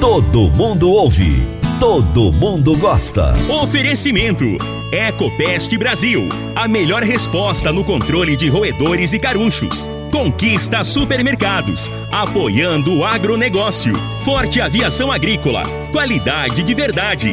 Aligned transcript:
Todo 0.00 0.48
mundo 0.48 0.92
ouve. 0.92 1.42
Todo 1.80 2.30
mundo 2.30 2.78
gosta. 2.78 3.34
Oferecimento. 3.48 4.44
Ecopest 4.92 5.76
Brasil. 5.76 6.28
A 6.54 6.68
melhor 6.68 7.02
resposta 7.02 7.72
no 7.72 7.84
controle 7.84 8.36
de 8.36 8.48
roedores 8.48 9.12
e 9.12 9.18
carunchos. 9.18 9.90
Conquista 10.12 10.84
supermercados. 10.84 11.90
Apoiando 12.12 12.96
o 12.96 13.04
agronegócio. 13.04 13.92
Forte 14.24 14.60
aviação 14.60 15.10
agrícola. 15.10 15.64
Qualidade 15.90 16.62
de 16.62 16.74
verdade. 16.74 17.32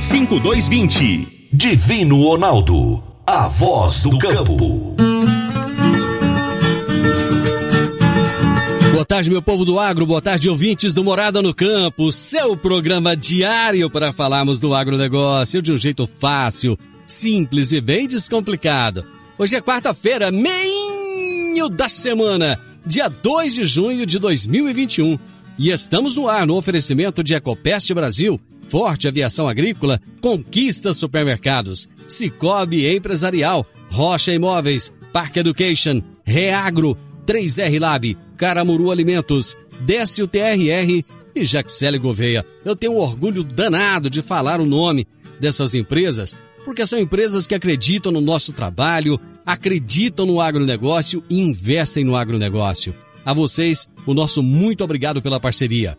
5220. 0.00 1.48
Divino 1.52 2.22
Ronaldo. 2.22 3.02
A 3.26 3.48
voz 3.48 4.02
do 4.02 4.18
campo. 4.18 4.96
Boa 8.92 9.04
tarde, 9.04 9.30
meu 9.30 9.40
povo 9.40 9.64
do 9.64 9.78
agro, 9.78 10.04
boa 10.04 10.20
tarde, 10.20 10.48
ouvintes 10.48 10.92
do 10.92 11.02
Morada 11.02 11.40
no 11.40 11.54
Campo, 11.54 12.12
seu 12.12 12.56
programa 12.56 13.16
diário 13.16 13.88
para 13.88 14.12
falarmos 14.12 14.60
do 14.60 14.74
agronegócio 14.74 15.62
de 15.62 15.72
um 15.72 15.78
jeito 15.78 16.06
fácil, 16.06 16.78
simples 17.06 17.72
e 17.72 17.80
bem 17.80 18.06
descomplicado. 18.06 19.04
Hoje 19.38 19.56
é 19.56 19.60
quarta-feira, 19.60 20.30
meio 20.30 21.68
da 21.70 21.88
semana, 21.88 22.60
dia 22.84 23.08
2 23.08 23.54
de 23.54 23.64
junho 23.64 24.04
de 24.04 24.18
2021, 24.18 25.18
e 25.58 25.70
estamos 25.70 26.16
no 26.16 26.28
ar 26.28 26.46
no 26.46 26.56
oferecimento 26.56 27.24
de 27.24 27.34
Ecopest 27.34 27.92
Brasil, 27.94 28.38
Forte 28.70 29.08
Aviação 29.08 29.48
Agrícola, 29.48 30.00
Conquista 30.20 30.94
Supermercados, 30.94 31.88
Cicobi 32.06 32.86
Empresarial, 32.86 33.66
Rocha 33.90 34.32
Imóveis, 34.32 34.92
Park 35.12 35.38
Education, 35.38 36.00
Reagro, 36.24 36.96
3R 37.26 37.80
Lab, 37.80 38.16
Caramuru 38.36 38.92
Alimentos, 38.92 39.56
Décio 39.80 40.28
TRR 40.28 41.04
e 41.34 41.44
Jaxele 41.44 41.98
Gouveia. 41.98 42.46
Eu 42.64 42.76
tenho 42.76 42.92
um 42.92 42.98
orgulho 42.98 43.42
danado 43.42 44.08
de 44.08 44.22
falar 44.22 44.60
o 44.60 44.66
nome 44.66 45.04
dessas 45.40 45.74
empresas, 45.74 46.36
porque 46.64 46.86
são 46.86 47.00
empresas 47.00 47.48
que 47.48 47.56
acreditam 47.56 48.12
no 48.12 48.20
nosso 48.20 48.52
trabalho, 48.52 49.18
acreditam 49.44 50.26
no 50.26 50.40
agronegócio 50.40 51.24
e 51.28 51.40
investem 51.40 52.04
no 52.04 52.14
agronegócio. 52.14 52.94
A 53.24 53.34
vocês, 53.34 53.88
o 54.06 54.14
nosso 54.14 54.44
muito 54.44 54.84
obrigado 54.84 55.20
pela 55.20 55.40
parceria. 55.40 55.98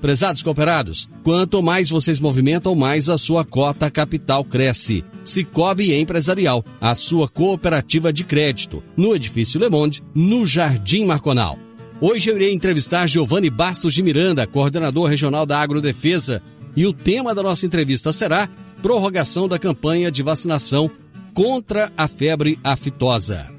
Prezados 0.00 0.44
cooperados, 0.44 1.08
quanto 1.24 1.60
mais 1.60 1.90
vocês 1.90 2.20
movimentam, 2.20 2.74
mais 2.76 3.08
a 3.08 3.18
sua 3.18 3.44
cota 3.44 3.90
capital 3.90 4.44
cresce. 4.44 5.04
Cicobi 5.24 5.92
Empresarial, 5.92 6.64
a 6.80 6.94
sua 6.94 7.28
cooperativa 7.28 8.12
de 8.12 8.24
crédito, 8.24 8.82
no 8.96 9.14
Edifício 9.14 9.58
Le 9.58 9.68
Monde, 9.68 10.02
no 10.14 10.46
Jardim 10.46 11.04
Marconal. 11.04 11.58
Hoje 12.00 12.30
eu 12.30 12.36
irei 12.36 12.52
entrevistar 12.52 13.08
Giovanni 13.08 13.50
Bastos 13.50 13.92
de 13.92 14.02
Miranda, 14.02 14.46
coordenador 14.46 15.08
regional 15.08 15.44
da 15.44 15.58
Agrodefesa, 15.58 16.40
e 16.76 16.86
o 16.86 16.92
tema 16.92 17.34
da 17.34 17.42
nossa 17.42 17.66
entrevista 17.66 18.12
será 18.12 18.48
prorrogação 18.80 19.48
da 19.48 19.58
campanha 19.58 20.12
de 20.12 20.22
vacinação 20.22 20.88
contra 21.34 21.92
a 21.96 22.06
febre 22.06 22.56
aftosa. 22.62 23.57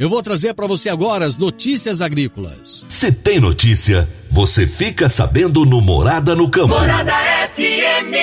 Eu 0.00 0.08
vou 0.08 0.22
trazer 0.22 0.54
para 0.54 0.66
você 0.66 0.88
agora 0.88 1.26
as 1.26 1.36
notícias 1.36 2.00
agrícolas. 2.00 2.86
Se 2.88 3.12
tem 3.12 3.38
notícia, 3.38 4.08
você 4.30 4.66
fica 4.66 5.10
sabendo 5.10 5.66
no 5.66 5.78
Morada 5.78 6.34
no 6.34 6.48
Campo. 6.48 6.68
Morada 6.68 7.12
FM. 7.54 8.16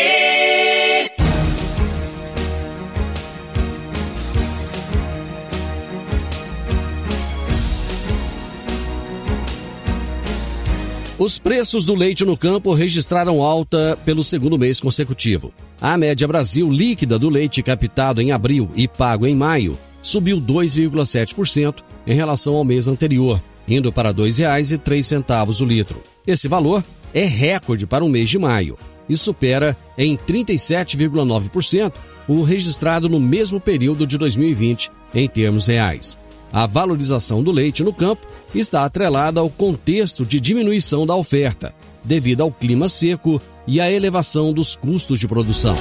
Os 11.20 11.38
preços 11.38 11.86
do 11.86 11.94
leite 11.94 12.26
no 12.26 12.36
campo 12.36 12.74
registraram 12.74 13.44
alta 13.44 13.96
pelo 14.04 14.24
segundo 14.24 14.58
mês 14.58 14.80
consecutivo. 14.80 15.54
A 15.80 15.96
média 15.96 16.28
Brasil 16.28 16.72
líquida 16.72 17.20
do 17.20 17.30
leite 17.30 17.62
captado 17.62 18.20
em 18.20 18.32
abril 18.32 18.68
e 18.76 18.88
pago 18.88 19.28
em 19.28 19.36
maio 19.36 19.78
subiu 20.08 20.40
2,7% 20.40 21.84
em 22.06 22.16
relação 22.16 22.56
ao 22.56 22.64
mês 22.64 22.88
anterior, 22.88 23.42
indo 23.68 23.92
para 23.92 24.10
R$ 24.10 24.16
2,03 24.16 25.62
o 25.62 25.66
litro. 25.66 26.02
Esse 26.26 26.48
valor 26.48 26.84
é 27.14 27.26
recorde 27.26 27.86
para 27.86 28.04
o 28.04 28.10
mês 28.10 28.30
de 28.30 28.40
maio 28.40 28.78
e 29.10 29.16
supera 29.16 29.76
em 29.98 30.18
37,9% 30.18 31.94
o 32.28 32.42
registrado 32.42 33.08
no 33.08 33.20
mesmo 33.20 33.60
período 33.60 34.06
de 34.06 34.18
2020 34.18 34.92
em 35.14 35.28
termos 35.28 35.68
reais. 35.68 36.18
A 36.52 36.66
valorização 36.66 37.44
do 37.44 37.52
leite 37.52 37.84
no 37.84 37.94
campo 37.94 38.26
está 38.56 38.86
atrelada 38.86 39.40
ao 39.40 39.50
contexto 39.50 40.26
de 40.26 40.40
diminuição 40.40 41.06
da 41.06 41.16
oferta, 41.16 41.74
devido 42.04 42.42
ao 42.42 42.52
clima 42.52 42.88
seco 42.88 43.42
e 43.66 43.82
à 43.82 43.92
elevação 43.92 44.54
dos 44.54 44.76
custos 44.76 45.20
de 45.20 45.28
produção. 45.28 45.76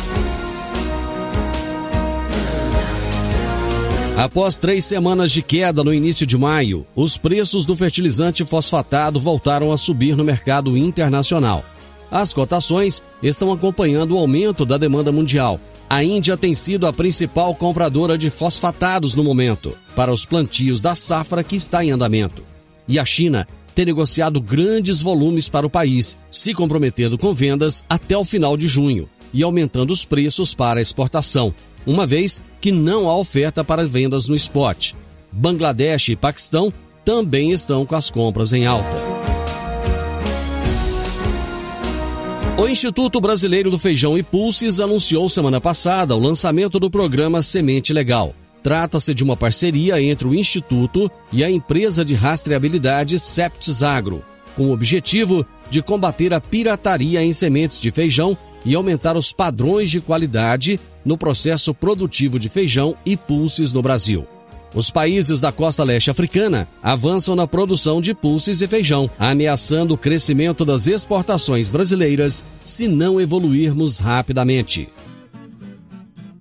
Após 4.16 4.58
três 4.58 4.82
semanas 4.86 5.30
de 5.30 5.42
queda 5.42 5.84
no 5.84 5.92
início 5.92 6.26
de 6.26 6.38
maio, 6.38 6.86
os 6.96 7.18
preços 7.18 7.66
do 7.66 7.76
fertilizante 7.76 8.46
fosfatado 8.46 9.20
voltaram 9.20 9.70
a 9.70 9.76
subir 9.76 10.16
no 10.16 10.24
mercado 10.24 10.74
internacional. 10.74 11.62
As 12.10 12.32
cotações 12.32 13.02
estão 13.22 13.52
acompanhando 13.52 14.14
o 14.14 14.18
aumento 14.18 14.64
da 14.64 14.78
demanda 14.78 15.12
mundial. 15.12 15.60
A 15.88 16.02
Índia 16.02 16.34
tem 16.34 16.54
sido 16.54 16.86
a 16.86 16.94
principal 16.94 17.54
compradora 17.54 18.16
de 18.16 18.30
fosfatados 18.30 19.14
no 19.14 19.22
momento, 19.22 19.74
para 19.94 20.10
os 20.10 20.24
plantios 20.24 20.80
da 20.80 20.94
safra 20.94 21.44
que 21.44 21.54
está 21.54 21.84
em 21.84 21.90
andamento. 21.90 22.42
E 22.88 22.98
a 22.98 23.04
China 23.04 23.46
tem 23.74 23.84
negociado 23.84 24.40
grandes 24.40 25.02
volumes 25.02 25.50
para 25.50 25.66
o 25.66 25.70
país, 25.70 26.16
se 26.30 26.54
comprometendo 26.54 27.18
com 27.18 27.34
vendas 27.34 27.84
até 27.86 28.16
o 28.16 28.24
final 28.24 28.56
de 28.56 28.66
junho 28.66 29.10
e 29.30 29.42
aumentando 29.42 29.92
os 29.92 30.06
preços 30.06 30.54
para 30.54 30.80
a 30.80 30.82
exportação, 30.82 31.54
uma 31.86 32.06
vez 32.06 32.42
que 32.60 32.72
não 32.72 33.08
há 33.08 33.16
oferta 33.16 33.62
para 33.62 33.86
vendas 33.86 34.28
no 34.28 34.34
spot. 34.34 34.92
Bangladesh 35.30 36.08
e 36.08 36.16
Paquistão 36.16 36.72
também 37.04 37.52
estão 37.52 37.86
com 37.86 37.94
as 37.94 38.10
compras 38.10 38.52
em 38.52 38.66
alta. 38.66 39.16
O 42.58 42.66
Instituto 42.66 43.20
Brasileiro 43.20 43.70
do 43.70 43.78
Feijão 43.78 44.16
e 44.16 44.22
Pulses 44.22 44.80
anunciou 44.80 45.28
semana 45.28 45.60
passada 45.60 46.16
o 46.16 46.18
lançamento 46.18 46.80
do 46.80 46.90
programa 46.90 47.42
Semente 47.42 47.92
Legal. 47.92 48.34
Trata-se 48.62 49.14
de 49.14 49.22
uma 49.22 49.36
parceria 49.36 50.00
entre 50.02 50.26
o 50.26 50.34
Instituto 50.34 51.10
e 51.30 51.44
a 51.44 51.50
empresa 51.50 52.04
de 52.04 52.14
rastreabilidade 52.14 53.18
Septis 53.18 53.82
Agro, 53.82 54.24
com 54.56 54.68
o 54.68 54.72
objetivo 54.72 55.46
de 55.70 55.82
combater 55.82 56.32
a 56.32 56.40
pirataria 56.40 57.22
em 57.22 57.32
sementes 57.32 57.80
de 57.80 57.90
feijão 57.90 58.36
e 58.64 58.74
aumentar 58.74 59.16
os 59.16 59.32
padrões 59.32 59.90
de 59.90 60.00
qualidade 60.00 60.80
no 61.06 61.16
processo 61.16 61.72
produtivo 61.72 62.36
de 62.36 62.48
feijão 62.48 62.96
e 63.06 63.16
pulses 63.16 63.72
no 63.72 63.80
Brasil. 63.80 64.26
Os 64.74 64.90
países 64.90 65.40
da 65.40 65.52
costa 65.52 65.84
leste 65.84 66.10
africana 66.10 66.68
avançam 66.82 67.36
na 67.36 67.46
produção 67.46 68.02
de 68.02 68.12
pulses 68.12 68.60
e 68.60 68.66
feijão, 68.66 69.08
ameaçando 69.16 69.94
o 69.94 69.96
crescimento 69.96 70.64
das 70.64 70.88
exportações 70.88 71.70
brasileiras 71.70 72.44
se 72.64 72.88
não 72.88 73.20
evoluirmos 73.20 74.00
rapidamente. 74.00 74.88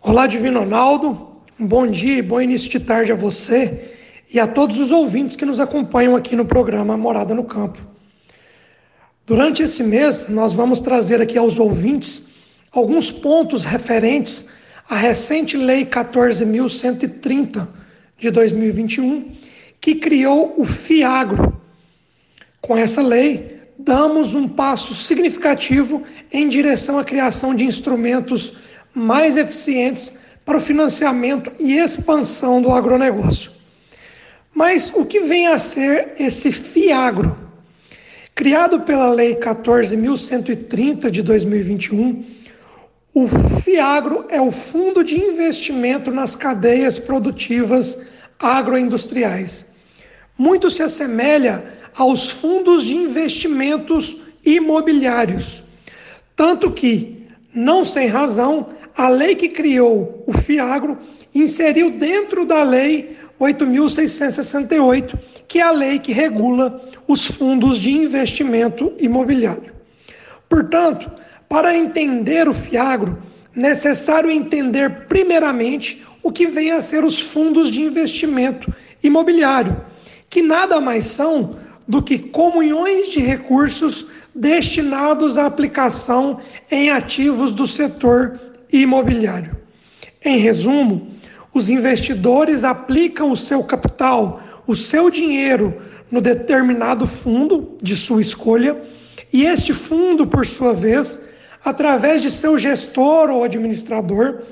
Olá, 0.00 0.26
Divino 0.26 0.60
Ronaldo. 0.60 1.28
Um 1.60 1.66
bom 1.66 1.86
dia 1.86 2.16
e 2.16 2.22
bom 2.22 2.40
início 2.40 2.70
de 2.70 2.80
tarde 2.80 3.12
a 3.12 3.14
você 3.14 3.92
e 4.32 4.40
a 4.40 4.46
todos 4.46 4.78
os 4.78 4.90
ouvintes 4.90 5.36
que 5.36 5.44
nos 5.44 5.60
acompanham 5.60 6.16
aqui 6.16 6.34
no 6.34 6.46
programa 6.46 6.96
Morada 6.96 7.34
no 7.34 7.44
Campo. 7.44 7.78
Durante 9.26 9.62
esse 9.62 9.82
mês, 9.82 10.26
nós 10.26 10.54
vamos 10.54 10.80
trazer 10.80 11.20
aqui 11.20 11.36
aos 11.36 11.58
ouvintes 11.58 12.31
alguns 12.72 13.10
pontos 13.10 13.64
referentes 13.64 14.48
à 14.88 14.96
recente 14.96 15.56
Lei 15.56 15.84
14.130 15.84 17.68
de 18.18 18.30
2021, 18.30 19.32
que 19.80 19.96
criou 19.96 20.54
o 20.56 20.64
FIAGRO. 20.64 21.60
Com 22.60 22.76
essa 22.76 23.02
lei, 23.02 23.60
damos 23.78 24.34
um 24.34 24.48
passo 24.48 24.94
significativo 24.94 26.02
em 26.32 26.48
direção 26.48 26.98
à 26.98 27.04
criação 27.04 27.54
de 27.54 27.64
instrumentos 27.64 28.54
mais 28.94 29.36
eficientes 29.36 30.16
para 30.44 30.58
o 30.58 30.60
financiamento 30.60 31.52
e 31.58 31.78
expansão 31.78 32.62
do 32.62 32.70
agronegócio. 32.70 33.50
Mas 34.54 34.92
o 34.94 35.04
que 35.04 35.20
vem 35.20 35.46
a 35.46 35.58
ser 35.58 36.12
esse 36.18 36.52
FIAGRO? 36.52 37.36
Criado 38.34 38.80
pela 38.80 39.10
Lei 39.10 39.34
14.130 39.36 41.10
de 41.10 41.22
2021, 41.22 42.31
o 43.14 43.28
FIAGRO 43.60 44.24
é 44.28 44.40
o 44.40 44.50
Fundo 44.50 45.04
de 45.04 45.22
Investimento 45.22 46.10
nas 46.10 46.34
Cadeias 46.34 46.98
Produtivas 46.98 48.00
Agroindustriais. 48.38 49.66
Muito 50.38 50.70
se 50.70 50.82
assemelha 50.82 51.62
aos 51.94 52.30
fundos 52.30 52.84
de 52.84 52.96
investimentos 52.96 54.16
imobiliários. 54.44 55.62
Tanto 56.34 56.70
que, 56.70 57.26
não 57.54 57.84
sem 57.84 58.06
razão, 58.06 58.68
a 58.96 59.08
lei 59.08 59.34
que 59.34 59.48
criou 59.48 60.24
o 60.26 60.32
FIAGRO 60.32 60.96
inseriu 61.34 61.90
dentro 61.90 62.46
da 62.46 62.62
Lei 62.62 63.16
8.668, 63.38 65.18
que 65.46 65.58
é 65.58 65.62
a 65.62 65.70
lei 65.70 65.98
que 65.98 66.12
regula 66.12 66.80
os 67.06 67.26
fundos 67.26 67.78
de 67.78 67.90
investimento 67.90 68.92
imobiliário. 68.98 69.72
Portanto, 70.48 71.10
para 71.52 71.76
entender 71.76 72.48
o 72.48 72.54
Fiagro, 72.54 73.22
necessário 73.54 74.30
entender 74.30 75.04
primeiramente 75.06 76.02
o 76.22 76.32
que 76.32 76.46
vem 76.46 76.70
a 76.70 76.80
ser 76.80 77.04
os 77.04 77.20
fundos 77.20 77.70
de 77.70 77.82
investimento 77.82 78.72
imobiliário, 79.04 79.76
que 80.30 80.40
nada 80.40 80.80
mais 80.80 81.04
são 81.04 81.58
do 81.86 82.02
que 82.02 82.18
comunhões 82.18 83.10
de 83.10 83.20
recursos 83.20 84.06
destinados 84.34 85.36
à 85.36 85.44
aplicação 85.44 86.40
em 86.70 86.88
ativos 86.88 87.52
do 87.52 87.66
setor 87.66 88.40
imobiliário. 88.72 89.54
Em 90.24 90.38
resumo, 90.38 91.08
os 91.52 91.68
investidores 91.68 92.64
aplicam 92.64 93.30
o 93.30 93.36
seu 93.36 93.62
capital, 93.62 94.42
o 94.66 94.74
seu 94.74 95.10
dinheiro, 95.10 95.82
no 96.10 96.22
determinado 96.22 97.06
fundo 97.06 97.76
de 97.82 97.94
sua 97.94 98.22
escolha, 98.22 98.74
e 99.30 99.44
este 99.44 99.74
fundo, 99.74 100.26
por 100.26 100.46
sua 100.46 100.72
vez, 100.72 101.20
através 101.64 102.20
de 102.22 102.30
seu 102.30 102.58
gestor 102.58 103.30
ou 103.30 103.44
administrador, 103.44 104.42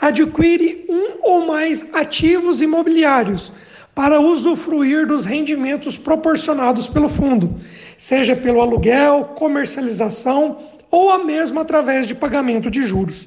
adquire 0.00 0.86
um 0.88 1.18
ou 1.22 1.46
mais 1.46 1.86
ativos 1.94 2.60
imobiliários 2.60 3.52
para 3.94 4.20
usufruir 4.20 5.06
dos 5.06 5.24
rendimentos 5.24 5.96
proporcionados 5.96 6.86
pelo 6.86 7.08
fundo, 7.08 7.56
seja 7.96 8.36
pelo 8.36 8.60
aluguel, 8.60 9.32
comercialização 9.34 10.58
ou 10.90 11.10
a 11.10 11.24
mesmo 11.24 11.58
através 11.58 12.06
de 12.06 12.14
pagamento 12.14 12.70
de 12.70 12.82
juros. 12.82 13.26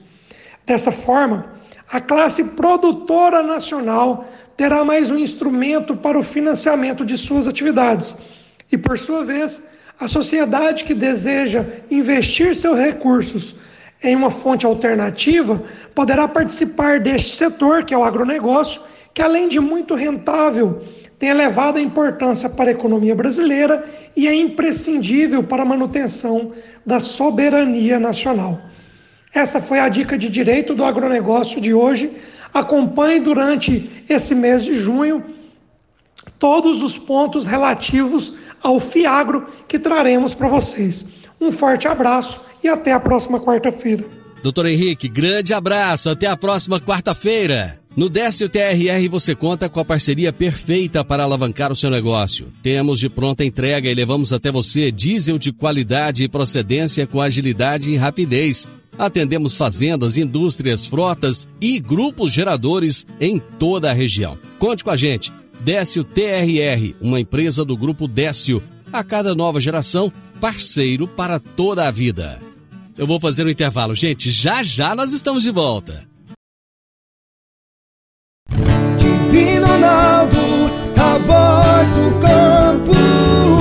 Dessa 0.65 0.91
forma, 0.91 1.53
a 1.91 1.99
classe 1.99 2.43
produtora 2.55 3.43
nacional 3.43 4.25
terá 4.55 4.83
mais 4.85 5.11
um 5.11 5.17
instrumento 5.17 5.95
para 5.95 6.17
o 6.17 6.23
financiamento 6.23 7.03
de 7.03 7.17
suas 7.17 7.47
atividades. 7.47 8.17
E, 8.71 8.77
por 8.77 8.97
sua 8.97 9.25
vez, 9.25 9.61
a 10.01 10.07
sociedade 10.07 10.83
que 10.83 10.95
deseja 10.95 11.63
investir 11.91 12.55
seus 12.55 12.75
recursos 12.75 13.55
em 14.01 14.15
uma 14.15 14.31
fonte 14.31 14.65
alternativa 14.65 15.63
poderá 15.93 16.27
participar 16.27 16.99
deste 16.99 17.35
setor, 17.35 17.85
que 17.85 17.93
é 17.93 17.97
o 17.97 18.03
agronegócio, 18.03 18.81
que, 19.13 19.21
além 19.21 19.47
de 19.47 19.59
muito 19.59 19.93
rentável, 19.93 20.81
tem 21.19 21.29
elevada 21.29 21.79
importância 21.79 22.49
para 22.49 22.71
a 22.71 22.73
economia 22.73 23.13
brasileira 23.13 23.87
e 24.15 24.27
é 24.27 24.33
imprescindível 24.33 25.43
para 25.43 25.61
a 25.61 25.65
manutenção 25.65 26.51
da 26.83 26.99
soberania 26.99 27.99
nacional. 27.99 28.59
Essa 29.31 29.61
foi 29.61 29.77
a 29.79 29.87
dica 29.87 30.17
de 30.17 30.29
direito 30.29 30.73
do 30.73 30.83
agronegócio 30.83 31.61
de 31.61 31.75
hoje. 31.75 32.11
Acompanhe 32.51 33.19
durante 33.19 34.03
esse 34.09 34.33
mês 34.33 34.63
de 34.63 34.73
junho 34.73 35.23
todos 36.39 36.81
os 36.81 36.97
pontos 36.97 37.45
relativos 37.45 38.33
ao 38.61 38.79
Fiagro 38.79 39.47
que 39.67 39.79
traremos 39.79 40.33
para 40.33 40.47
vocês. 40.47 41.05
Um 41.39 41.51
forte 41.51 41.87
abraço 41.87 42.39
e 42.63 42.67
até 42.67 42.93
a 42.93 42.99
próxima 42.99 43.39
quarta-feira. 43.39 44.03
Doutor 44.43 44.65
Henrique, 44.65 45.07
grande 45.07 45.53
abraço, 45.53 46.09
até 46.09 46.27
a 46.27 46.37
próxima 46.37 46.79
quarta-feira. 46.79 47.79
No 47.95 48.09
Décio 48.09 48.47
TRR 48.47 49.07
você 49.09 49.35
conta 49.35 49.67
com 49.67 49.79
a 49.79 49.85
parceria 49.85 50.31
perfeita 50.31 51.03
para 51.03 51.23
alavancar 51.23 51.71
o 51.71 51.75
seu 51.75 51.89
negócio. 51.89 52.47
Temos 52.63 52.99
de 52.99 53.09
pronta 53.09 53.43
entrega 53.43 53.89
e 53.89 53.93
levamos 53.93 54.31
até 54.31 54.51
você 54.51 54.91
diesel 54.91 55.37
de 55.37 55.51
qualidade 55.51 56.23
e 56.23 56.29
procedência 56.29 57.05
com 57.05 57.19
agilidade 57.19 57.91
e 57.91 57.97
rapidez 57.97 58.67
Atendemos 58.97 59.55
fazendas, 59.55 60.17
indústrias, 60.17 60.85
frotas 60.85 61.47
e 61.59 61.79
grupos 61.79 62.31
geradores 62.31 63.07
em 63.19 63.39
toda 63.39 63.89
a 63.89 63.93
região. 63.93 64.37
Conte 64.59 64.83
com 64.83 64.91
a 64.91 64.95
gente. 64.95 65.31
Décio 65.63 66.03
TRR, 66.03 66.95
uma 66.99 67.19
empresa 67.19 67.63
do 67.63 67.77
grupo 67.77 68.07
Décio. 68.07 68.63
A 68.91 69.03
cada 69.03 69.35
nova 69.35 69.59
geração, 69.59 70.11
parceiro 70.39 71.07
para 71.07 71.39
toda 71.39 71.87
a 71.87 71.91
vida. 71.91 72.41
Eu 72.97 73.05
vou 73.05 73.19
fazer 73.19 73.45
um 73.45 73.49
intervalo, 73.49 73.95
gente. 73.95 74.31
Já 74.31 74.63
já 74.63 74.95
nós 74.95 75.13
estamos 75.13 75.43
de 75.43 75.51
volta. 75.51 76.07
Divino 78.97 79.67
Ronaldo, 79.67 80.37
a 80.97 81.17
voz 81.19 81.91
do 81.91 82.19
campo. 82.19 83.60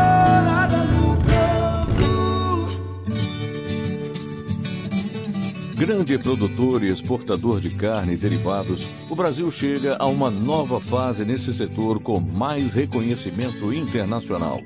Grande 5.81 6.15
produtor 6.19 6.83
e 6.83 6.91
exportador 6.91 7.59
de 7.59 7.71
carne 7.71 8.13
e 8.13 8.15
derivados, 8.15 8.87
o 9.09 9.15
Brasil 9.15 9.51
chega 9.51 9.95
a 9.97 10.05
uma 10.05 10.29
nova 10.29 10.79
fase 10.79 11.25
nesse 11.25 11.51
setor 11.51 12.03
com 12.03 12.19
mais 12.19 12.71
reconhecimento 12.71 13.73
internacional. 13.73 14.61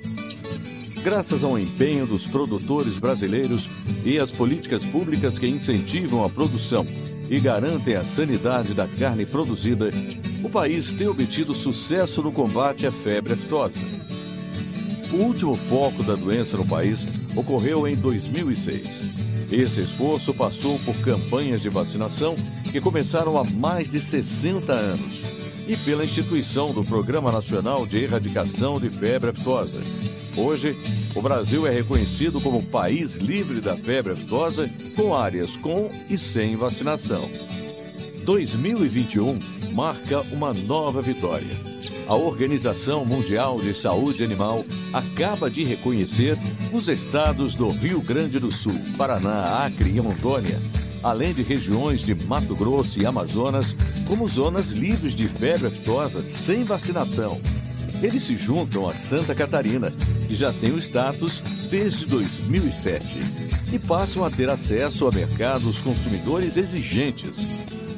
Graças 1.05 1.41
ao 1.41 1.57
empenho 1.57 2.05
dos 2.05 2.27
produtores 2.27 2.99
brasileiros 2.99 3.85
e 4.03 4.19
às 4.19 4.29
políticas 4.29 4.83
públicas 4.87 5.39
que 5.39 5.47
incentivam 5.47 6.25
a 6.25 6.29
produção 6.29 6.85
e 7.29 7.39
garantem 7.39 7.95
a 7.95 8.03
sanidade 8.03 8.73
da 8.73 8.85
carne 8.85 9.25
produzida, 9.25 9.87
o 10.43 10.49
país 10.49 10.91
tem 10.95 11.07
obtido 11.07 11.53
sucesso 11.53 12.21
no 12.21 12.31
combate 12.33 12.85
à 12.85 12.91
febre 12.91 13.35
aftosa. 13.35 13.79
O 15.13 15.23
último 15.23 15.55
foco 15.55 16.03
da 16.03 16.15
doença 16.15 16.57
no 16.57 16.67
país 16.67 17.05
ocorreu 17.37 17.87
em 17.87 17.95
2006. 17.95 19.24
Esse 19.51 19.81
esforço 19.81 20.33
passou 20.33 20.77
por 20.79 20.95
campanhas 21.01 21.61
de 21.61 21.69
vacinação 21.69 22.35
que 22.71 22.81
começaram 22.81 23.37
há 23.37 23.43
mais 23.43 23.89
de 23.89 23.99
60 23.99 24.73
anos 24.73 25.21
e 25.67 25.75
pela 25.77 26.03
instituição 26.03 26.73
do 26.73 26.81
Programa 26.81 27.31
Nacional 27.31 27.85
de 27.85 28.03
Erradicação 28.03 28.79
de 28.79 28.89
Febre 28.89 29.29
Aftosa. 29.31 29.79
Hoje, 30.37 30.75
o 31.15 31.21
Brasil 31.21 31.65
é 31.65 31.71
reconhecido 31.71 32.41
como 32.41 32.61
país 32.63 33.15
livre 33.15 33.61
da 33.61 33.75
febre 33.75 34.13
aftosa, 34.13 34.69
com 34.95 35.15
áreas 35.15 35.55
com 35.57 35.89
e 36.09 36.17
sem 36.17 36.55
vacinação. 36.55 37.29
2021 38.25 39.37
marca 39.73 40.21
uma 40.33 40.53
nova 40.53 41.01
vitória 41.01 41.74
a 42.07 42.15
Organização 42.15 43.03
Mundial 43.05 43.55
de 43.55 43.73
Saúde 43.73 44.23
Animal 44.23 44.63
acaba 44.93 45.49
de 45.49 45.63
reconhecer 45.63 46.37
os 46.71 46.87
estados 46.87 47.55
do 47.55 47.67
Rio 47.69 48.01
Grande 48.01 48.39
do 48.39 48.51
Sul, 48.51 48.79
Paraná, 48.97 49.65
Acre 49.65 49.89
e 49.89 49.99
Rondônia, 49.99 50.59
além 51.01 51.33
de 51.33 51.41
regiões 51.41 52.01
de 52.01 52.13
Mato 52.13 52.55
Grosso 52.55 53.01
e 53.01 53.05
Amazonas, 53.05 53.75
como 54.07 54.27
zonas 54.27 54.71
livres 54.71 55.15
de 55.15 55.27
febre 55.27 55.67
aftosa 55.67 56.21
sem 56.21 56.63
vacinação. 56.63 57.41
Eles 58.01 58.23
se 58.23 58.37
juntam 58.37 58.85
a 58.85 58.93
Santa 58.93 59.33
Catarina, 59.33 59.91
que 60.27 60.35
já 60.35 60.51
tem 60.53 60.71
o 60.71 60.77
status 60.77 61.41
desde 61.71 62.05
2007, 62.05 63.19
e 63.73 63.79
passam 63.79 64.23
a 64.23 64.29
ter 64.29 64.49
acesso 64.49 65.07
a 65.07 65.11
mercados 65.11 65.79
consumidores 65.79 66.55
exigentes 66.55 67.54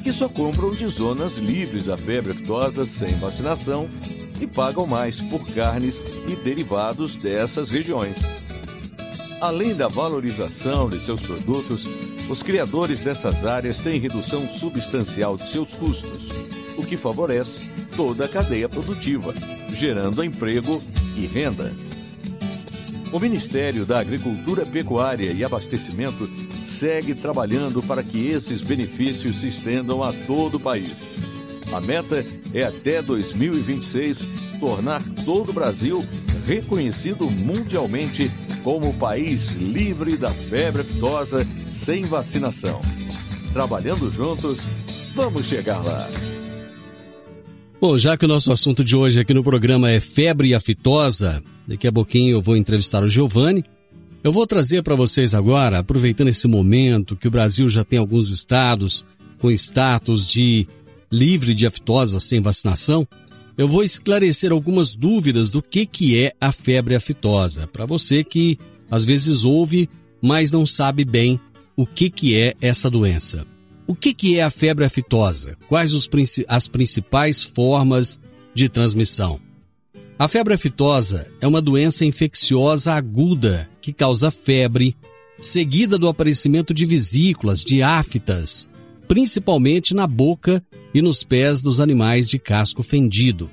que 0.08 0.12
só 0.14 0.26
compram 0.26 0.70
de 0.70 0.86
zonas 0.86 1.36
livres 1.36 1.84
da 1.84 1.98
febre 1.98 2.32
aftosa 2.32 2.86
sem 2.86 3.14
vacinação 3.16 3.86
e 4.40 4.46
pagam 4.46 4.86
mais 4.86 5.20
por 5.20 5.46
carnes 5.48 6.02
e 6.26 6.34
derivados 6.36 7.14
dessas 7.16 7.72
regiões. 7.72 8.16
Além 9.38 9.74
da 9.74 9.86
valorização 9.86 10.88
de 10.88 10.98
seus 10.98 11.20
produtos, 11.20 11.84
os 12.26 12.42
criadores 12.42 13.00
dessas 13.00 13.44
áreas 13.44 13.82
têm 13.82 14.00
redução 14.00 14.48
substancial 14.48 15.36
de 15.36 15.42
seus 15.42 15.74
custos, 15.74 16.26
o 16.78 16.86
que 16.86 16.96
favorece 16.96 17.70
toda 17.94 18.24
a 18.24 18.28
cadeia 18.28 18.66
produtiva, 18.66 19.34
gerando 19.74 20.24
emprego 20.24 20.82
e 21.18 21.26
renda. 21.26 21.70
O 23.12 23.20
Ministério 23.20 23.84
da 23.84 24.00
Agricultura, 24.00 24.64
Pecuária 24.64 25.30
e 25.32 25.44
Abastecimento 25.44 26.47
segue 26.68 27.14
trabalhando 27.14 27.82
para 27.82 28.02
que 28.02 28.28
esses 28.28 28.60
benefícios 28.60 29.36
se 29.36 29.48
estendam 29.48 30.02
a 30.02 30.12
todo 30.26 30.56
o 30.56 30.60
país. 30.60 31.08
A 31.72 31.80
meta 31.80 32.24
é 32.52 32.62
até 32.62 33.00
2026 33.02 34.58
tornar 34.60 35.02
todo 35.24 35.50
o 35.50 35.52
Brasil 35.52 36.04
reconhecido 36.46 37.30
mundialmente 37.30 38.30
como 38.62 38.94
país 38.94 39.52
livre 39.52 40.16
da 40.16 40.30
febre 40.30 40.82
aftosa 40.82 41.46
sem 41.66 42.02
vacinação. 42.02 42.80
Trabalhando 43.52 44.10
juntos, 44.10 44.66
vamos 45.14 45.46
chegar 45.46 45.82
lá. 45.84 46.06
Bom, 47.80 47.96
já 47.96 48.16
que 48.16 48.24
o 48.24 48.28
nosso 48.28 48.52
assunto 48.52 48.84
de 48.84 48.96
hoje 48.96 49.20
aqui 49.20 49.32
no 49.32 49.44
programa 49.44 49.90
é 49.90 50.00
febre 50.00 50.54
aftosa, 50.54 51.42
daqui 51.66 51.86
a 51.86 51.92
pouquinho 51.92 52.36
eu 52.36 52.42
vou 52.42 52.56
entrevistar 52.56 53.02
o 53.02 53.08
Giovanni, 53.08 53.64
eu 54.22 54.32
vou 54.32 54.46
trazer 54.46 54.82
para 54.82 54.94
vocês 54.94 55.34
agora, 55.34 55.78
aproveitando 55.78 56.28
esse 56.28 56.48
momento 56.48 57.16
que 57.16 57.28
o 57.28 57.30
Brasil 57.30 57.68
já 57.68 57.84
tem 57.84 57.98
alguns 57.98 58.30
estados 58.30 59.04
com 59.38 59.50
status 59.50 60.26
de 60.26 60.66
livre 61.10 61.54
de 61.54 61.66
aftosa 61.66 62.18
sem 62.20 62.40
vacinação, 62.40 63.06
eu 63.56 63.66
vou 63.66 63.82
esclarecer 63.82 64.52
algumas 64.52 64.94
dúvidas 64.94 65.50
do 65.50 65.62
que, 65.62 65.86
que 65.86 66.18
é 66.18 66.32
a 66.40 66.52
febre 66.52 66.94
aftosa, 66.94 67.66
para 67.66 67.86
você 67.86 68.22
que 68.22 68.58
às 68.90 69.04
vezes 69.04 69.44
ouve, 69.44 69.88
mas 70.22 70.50
não 70.50 70.66
sabe 70.66 71.04
bem 71.04 71.40
o 71.76 71.86
que, 71.86 72.10
que 72.10 72.36
é 72.36 72.54
essa 72.60 72.90
doença. 72.90 73.46
O 73.86 73.94
que, 73.94 74.12
que 74.12 74.38
é 74.38 74.42
a 74.42 74.50
febre 74.50 74.84
aftosa? 74.84 75.56
Quais 75.68 75.94
os, 75.94 76.08
as 76.46 76.68
principais 76.68 77.42
formas 77.42 78.20
de 78.54 78.68
transmissão? 78.68 79.40
A 80.18 80.26
febre 80.26 80.54
aftosa 80.54 81.30
é 81.40 81.46
uma 81.46 81.62
doença 81.62 82.04
infecciosa 82.04 82.92
aguda 82.92 83.70
que 83.80 83.92
causa 83.92 84.32
febre, 84.32 84.96
seguida 85.38 85.96
do 85.96 86.08
aparecimento 86.08 86.74
de 86.74 86.84
vesículas, 86.84 87.62
de 87.62 87.82
aftas, 87.82 88.68
principalmente 89.06 89.94
na 89.94 90.08
boca 90.08 90.60
e 90.92 91.00
nos 91.00 91.22
pés 91.22 91.62
dos 91.62 91.80
animais 91.80 92.28
de 92.28 92.36
casco 92.36 92.82
fendido, 92.82 93.48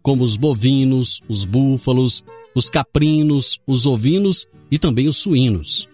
como 0.00 0.22
os 0.22 0.36
bovinos, 0.36 1.20
os 1.28 1.44
búfalos, 1.44 2.24
os 2.54 2.70
caprinos, 2.70 3.58
os 3.66 3.84
ovinos 3.84 4.46
e 4.70 4.78
também 4.78 5.08
os 5.08 5.16
suínos. 5.16 5.88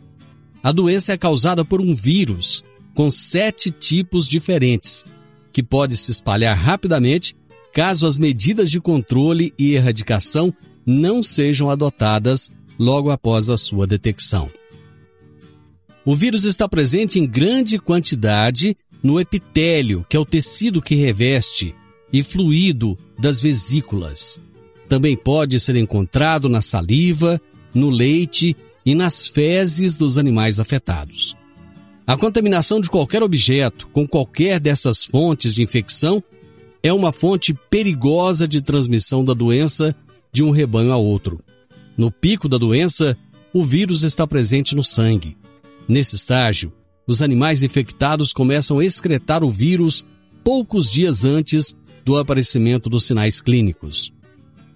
A 0.62 0.70
doença 0.70 1.14
é 1.14 1.16
causada 1.16 1.64
por 1.64 1.80
um 1.80 1.94
vírus 1.94 2.62
com 2.92 3.10
sete 3.10 3.70
tipos 3.70 4.28
diferentes, 4.28 5.02
que 5.50 5.62
pode 5.62 5.96
se 5.96 6.10
espalhar 6.10 6.54
rapidamente 6.58 7.34
caso 7.72 8.06
as 8.06 8.18
medidas 8.18 8.70
de 8.70 8.80
controle 8.80 9.52
e 9.58 9.74
erradicação 9.74 10.52
não 10.84 11.22
sejam 11.22 11.70
adotadas 11.70 12.50
logo 12.78 13.10
após 13.10 13.50
a 13.50 13.56
sua 13.56 13.86
detecção. 13.86 14.50
O 16.04 16.16
vírus 16.16 16.44
está 16.44 16.68
presente 16.68 17.18
em 17.18 17.26
grande 17.28 17.78
quantidade 17.78 18.76
no 19.02 19.20
epitélio, 19.20 20.04
que 20.08 20.16
é 20.16 20.20
o 20.20 20.24
tecido 20.24 20.82
que 20.82 20.94
reveste, 20.94 21.74
e 22.12 22.22
fluido 22.22 22.98
das 23.18 23.40
vesículas. 23.40 24.40
Também 24.88 25.16
pode 25.16 25.60
ser 25.60 25.76
encontrado 25.76 26.48
na 26.48 26.60
saliva, 26.60 27.40
no 27.72 27.90
leite 27.90 28.56
e 28.84 28.94
nas 28.94 29.28
fezes 29.28 29.96
dos 29.96 30.18
animais 30.18 30.58
afetados. 30.58 31.36
A 32.06 32.16
contaminação 32.16 32.80
de 32.80 32.90
qualquer 32.90 33.22
objeto 33.22 33.86
com 33.88 34.08
qualquer 34.08 34.58
dessas 34.58 35.04
fontes 35.04 35.54
de 35.54 35.62
infecção 35.62 36.22
é 36.82 36.92
uma 36.92 37.12
fonte 37.12 37.54
perigosa 37.68 38.48
de 38.48 38.62
transmissão 38.62 39.24
da 39.24 39.34
doença 39.34 39.94
de 40.32 40.42
um 40.42 40.50
rebanho 40.50 40.92
a 40.92 40.96
outro. 40.96 41.38
No 41.96 42.10
pico 42.10 42.48
da 42.48 42.56
doença, 42.56 43.16
o 43.52 43.62
vírus 43.64 44.02
está 44.02 44.26
presente 44.26 44.74
no 44.74 44.84
sangue. 44.84 45.36
Nesse 45.86 46.16
estágio, 46.16 46.72
os 47.06 47.20
animais 47.20 47.62
infectados 47.62 48.32
começam 48.32 48.78
a 48.78 48.84
excretar 48.84 49.42
o 49.42 49.50
vírus 49.50 50.04
poucos 50.44 50.90
dias 50.90 51.24
antes 51.24 51.76
do 52.04 52.16
aparecimento 52.16 52.88
dos 52.88 53.04
sinais 53.04 53.40
clínicos. 53.40 54.12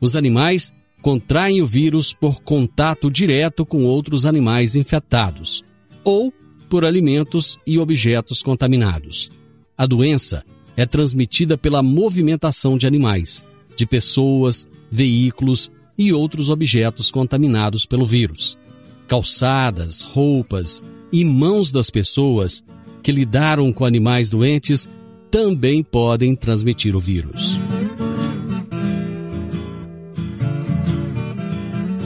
Os 0.00 0.16
animais 0.16 0.73
contraem 1.00 1.62
o 1.62 1.66
vírus 1.66 2.12
por 2.12 2.42
contato 2.42 3.11
direto 3.11 3.64
com 3.64 3.84
outros 3.84 4.26
animais 4.26 4.75
infectados 4.76 5.62
ou 6.02 6.32
por 6.68 6.84
alimentos 6.84 7.58
e 7.66 7.78
objetos 7.78 8.42
contaminados. 8.42 9.30
A 9.76 9.87
doença 9.87 10.44
é 10.76 10.86
transmitida 10.86 11.56
pela 11.56 11.82
movimentação 11.82 12.76
de 12.76 12.86
animais, 12.86 13.44
de 13.76 13.86
pessoas, 13.86 14.66
veículos 14.90 15.70
e 15.96 16.12
outros 16.12 16.48
objetos 16.48 17.10
contaminados 17.10 17.86
pelo 17.86 18.04
vírus. 18.04 18.58
Calçadas, 19.06 20.02
roupas 20.02 20.82
e 21.12 21.24
mãos 21.24 21.70
das 21.70 21.90
pessoas 21.90 22.64
que 23.02 23.12
lidaram 23.12 23.72
com 23.72 23.84
animais 23.84 24.30
doentes 24.30 24.88
também 25.30 25.82
podem 25.82 26.34
transmitir 26.34 26.96
o 26.96 27.00
vírus. 27.00 27.58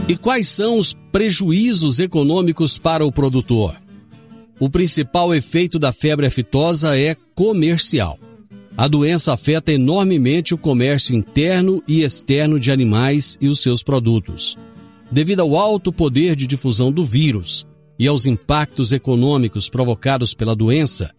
E 0.08 0.16
quais 0.16 0.48
são 0.48 0.78
os 0.78 0.94
prejuízos 1.12 1.98
econômicos 1.98 2.78
para 2.78 3.04
o 3.04 3.12
produtor? 3.12 3.78
O 4.58 4.70
principal 4.70 5.34
efeito 5.34 5.78
da 5.78 5.92
febre 5.92 6.26
aftosa 6.26 6.98
é 6.98 7.14
comercial. 7.34 8.18
A 8.78 8.87
doença 8.87 9.32
afeta 9.32 9.73
enormemente 9.73 10.54
o 10.54 10.58
comércio 10.58 11.12
interno 11.12 11.82
e 11.88 12.04
externo 12.04 12.61
de 12.61 12.70
animais 12.70 13.37
e 13.40 13.49
os 13.49 13.61
seus 13.61 13.82
produtos. 13.82 14.56
Devido 15.11 15.40
ao 15.40 15.56
alto 15.56 15.92
poder 15.92 16.37
de 16.37 16.47
difusão 16.47 16.92
do 16.92 17.04
vírus 17.04 17.66
e 17.99 18.06
aos 18.06 18.25
impactos 18.25 18.92
econômicos 18.92 19.68
provocados 19.68 20.32
pela 20.32 20.54
doença, 20.54 21.11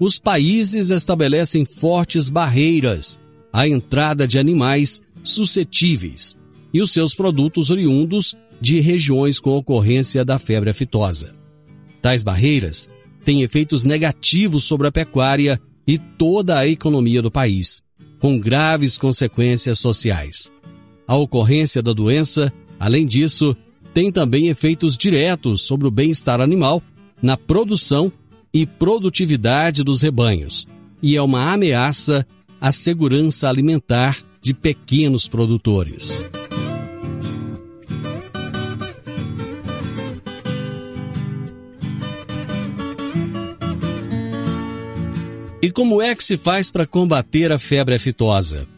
os 0.00 0.18
países 0.18 0.90
estabelecem 0.90 1.64
fortes 1.64 2.28
barreiras 2.28 3.16
à 3.52 3.68
entrada 3.68 4.26
de 4.26 4.36
animais 4.36 5.00
suscetíveis 5.22 6.36
e 6.72 6.82
os 6.82 6.92
seus 6.92 7.14
produtos 7.14 7.70
oriundos 7.70 8.34
de 8.60 8.80
regiões 8.80 9.38
com 9.38 9.50
ocorrência 9.50 10.24
da 10.24 10.36
febre 10.36 10.70
aftosa. 10.70 11.32
Tais 12.02 12.24
barreiras 12.24 12.88
têm 13.24 13.42
efeitos 13.42 13.84
negativos 13.84 14.64
sobre 14.64 14.88
a 14.88 14.92
pecuária 14.92 15.60
e 15.86 15.98
toda 15.98 16.58
a 16.58 16.66
economia 16.66 17.20
do 17.20 17.30
país, 17.30 17.82
com 18.18 18.38
graves 18.38 18.96
consequências 18.96 19.78
sociais. 19.78 20.50
A 21.06 21.16
ocorrência 21.16 21.82
da 21.82 21.92
doença, 21.92 22.52
além 22.78 23.06
disso, 23.06 23.56
tem 23.92 24.10
também 24.10 24.48
efeitos 24.48 24.96
diretos 24.96 25.62
sobre 25.62 25.86
o 25.86 25.90
bem-estar 25.90 26.40
animal 26.40 26.82
na 27.22 27.36
produção 27.36 28.12
e 28.52 28.66
produtividade 28.66 29.82
dos 29.82 30.02
rebanhos, 30.02 30.66
e 31.02 31.16
é 31.16 31.22
uma 31.22 31.52
ameaça 31.52 32.26
à 32.60 32.72
segurança 32.72 33.48
alimentar 33.48 34.22
de 34.40 34.54
pequenos 34.54 35.28
produtores. 35.28 36.24
E 45.64 45.70
como 45.70 46.02
é 46.02 46.14
que 46.14 46.22
se 46.22 46.36
faz 46.36 46.70
para 46.70 46.86
combater 46.86 47.50
a 47.50 47.58
febre 47.58 47.94
aftosa? 47.94 48.68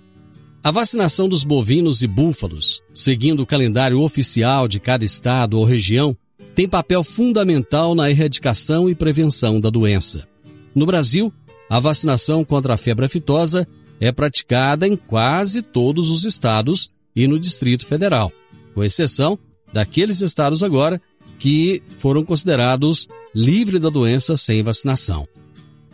A 0.62 0.71
vacinação 0.71 1.28
dos 1.28 1.43
bovinos 1.43 2.00
e 2.00 2.07
búfalos, 2.07 2.81
seguindo 2.95 3.43
o 3.43 3.47
calendário 3.47 4.00
oficial 4.00 4.69
de 4.69 4.78
cada 4.78 5.05
estado 5.05 5.59
ou 5.59 5.64
região, 5.64 6.16
tem 6.55 6.69
papel 6.69 7.02
fundamental 7.02 7.93
na 7.97 8.09
erradicação 8.09 8.88
e 8.88 8.95
prevenção 8.95 9.61
da 9.61 9.69
doença. 9.69 10.28
No 10.76 10.87
Brasil, 10.87 11.33
a 11.69 11.81
vacinação 11.81 12.45
contra 12.45 12.75
a 12.75 12.76
febre 12.76 13.07
aftosa 13.07 13.66
é 14.00 14.12
praticada 14.12 14.87
em 14.87 14.95
quase 14.95 15.62
todos 15.62 16.09
os 16.09 16.25
estados 16.25 16.93
e 17.16 17.26
no 17.26 17.37
Distrito 17.37 17.85
Federal, 17.85 18.31
com 18.76 18.85
exceção 18.85 19.37
daqueles 19.73 20.21
estados 20.21 20.62
agora 20.62 21.02
que 21.37 21.83
foram 21.99 22.25
considerados 22.25 23.09
livres 23.35 23.81
da 23.81 23.90
doença 23.90 24.37
sem 24.37 24.62
vacinação. 24.62 25.26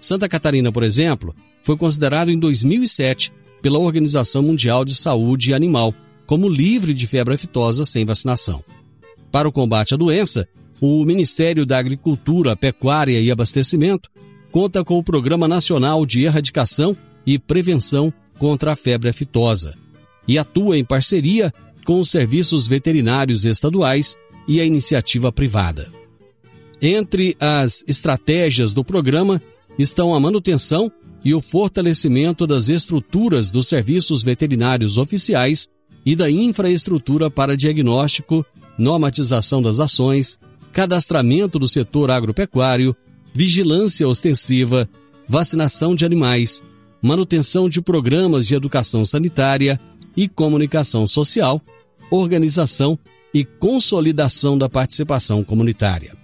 Santa 0.03 0.29
Catarina, 0.29 0.73
por 0.73 0.83
exemplo, 0.83 1.35
foi 1.63 1.77
considerado 1.77 2.31
em 2.31 2.39
2007 2.39 3.33
pela 3.63 3.79
Organização 3.79 4.43
Mundial 4.43 4.85
de 4.85 4.95
Saúde 4.95 5.55
Animal 5.55 5.95
como 6.27 6.49
livre 6.49 6.93
de 6.93 7.07
febre 7.07 7.35
aftosa 7.35 7.85
sem 7.85 8.05
vacinação. 8.05 8.65
Para 9.31 9.49
o 9.49 9.53
combate 9.53 9.95
à 9.95 9.97
doença, 9.97 10.49
o 10.81 11.05
Ministério 11.05 11.65
da 11.65 11.79
Agricultura, 11.79 12.57
Pecuária 12.57 13.21
e 13.21 13.31
Abastecimento 13.31 14.11
conta 14.51 14.85
com 14.85 14.99
o 14.99 15.05
Programa 15.05 15.47
Nacional 15.47 16.05
de 16.05 16.25
Erradicação 16.25 16.97
e 17.25 17.39
Prevenção 17.39 18.13
contra 18.39 18.73
a 18.73 18.77
Febre 18.77 19.09
Aftosa 19.09 19.75
e 20.27 20.37
atua 20.37 20.77
em 20.77 20.85
parceria 20.85 21.55
com 21.85 22.01
os 22.01 22.11
serviços 22.11 22.67
veterinários 22.67 23.45
estaduais 23.45 24.17
e 24.49 24.61
a 24.61 24.65
iniciativa 24.65 25.31
privada. 25.31 25.93
Entre 26.81 27.37
as 27.39 27.85
estratégias 27.87 28.75
do 28.75 28.85
programa 28.85 29.41
estão 29.79 30.15
a 30.15 30.21
manutenção 30.21 30.91
e 31.25 31.35
o 31.35 31.41
fortalecimento 31.41 32.47
das 32.47 32.69
estruturas 32.69 33.51
dos 33.51 33.69
serviços 33.69 34.23
veterinários 34.23 34.99
oficiais 34.99 35.69
e 36.05 36.17
da 36.17 36.31
infraestrutura 36.31 37.31
para 37.31 37.57
diagnóstico, 37.57 38.45
normatização 38.77 39.63
das 39.63 39.79
ações, 39.79 40.39
cadastramento 40.73 41.59
do 41.59 41.69
setor 41.69 42.11
agropecuário, 42.11 42.97
vigilância 43.33 44.09
ostensiva, 44.09 44.89
vacinação 45.29 45.95
de 45.95 46.05
animais, 46.05 46.63
manutenção 47.01 47.69
de 47.69 47.81
programas 47.81 48.47
de 48.47 48.55
educação 48.55 49.07
sanitária 49.07 49.81
e 50.17 50.29
comunicação 50.29 51.07
social, 51.07 51.61
organização 52.11 52.99
e 53.33 53.45
consolidação 53.45 54.59
da 54.59 54.69
participação 54.69 55.43
comunitária. 55.43 56.15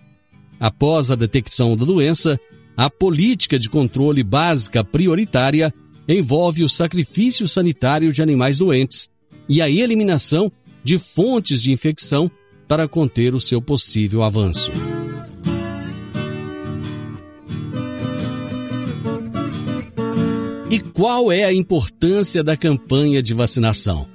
Após 0.60 1.10
a 1.10 1.14
detecção 1.14 1.76
da 1.76 1.84
doença, 1.84 2.38
a 2.78 2.88
política 2.88 3.58
de 3.58 3.68
controle 3.68 4.22
básica 4.22 4.84
prioritária 4.84 5.74
envolve 6.06 6.62
o 6.62 6.68
sacrifício 6.68 7.48
sanitário 7.48 8.12
de 8.12 8.22
animais 8.22 8.58
doentes 8.58 9.08
e 9.48 9.60
a 9.60 9.68
eliminação 9.68 10.50
de 10.84 10.96
fontes 10.96 11.60
de 11.60 11.72
infecção 11.72 12.30
para 12.68 12.86
conter 12.86 13.34
o 13.34 13.40
seu 13.40 13.60
possível 13.60 14.22
avanço. 14.22 14.70
E 20.70 20.78
qual 20.78 21.32
é 21.32 21.46
a 21.46 21.52
importância 21.52 22.44
da 22.44 22.56
campanha 22.56 23.20
de 23.20 23.34
vacinação? 23.34 24.06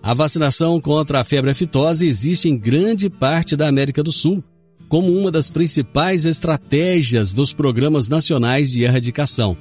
A 0.00 0.14
vacinação 0.14 0.80
contra 0.80 1.22
a 1.22 1.24
febre 1.24 1.50
aftosa 1.50 2.06
existe 2.06 2.48
em 2.48 2.56
grande 2.56 3.10
parte 3.10 3.56
da 3.56 3.66
América 3.66 4.00
do 4.00 4.12
Sul 4.12 4.44
como 4.88 5.12
uma 5.12 5.30
das 5.30 5.50
principais 5.50 6.24
estratégias 6.24 7.34
dos 7.34 7.52
programas 7.52 8.08
nacionais 8.08 8.70
de 8.70 8.82
erradicação. 8.82 9.56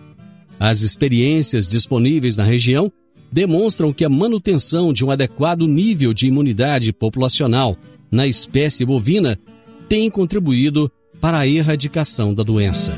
As 0.59 0.81
experiências 0.81 1.67
disponíveis 1.67 2.37
na 2.37 2.43
região 2.43 2.91
demonstram 3.31 3.91
que 3.91 4.05
a 4.05 4.09
manutenção 4.09 4.93
de 4.93 5.03
um 5.03 5.11
adequado 5.11 5.67
nível 5.67 6.13
de 6.13 6.27
imunidade 6.27 6.93
populacional 6.93 7.75
na 8.11 8.27
espécie 8.27 8.85
bovina 8.85 9.37
tem 9.89 10.09
contribuído 10.09 10.91
para 11.19 11.39
a 11.39 11.47
erradicação 11.47 12.33
da 12.33 12.43
doença. 12.43 12.95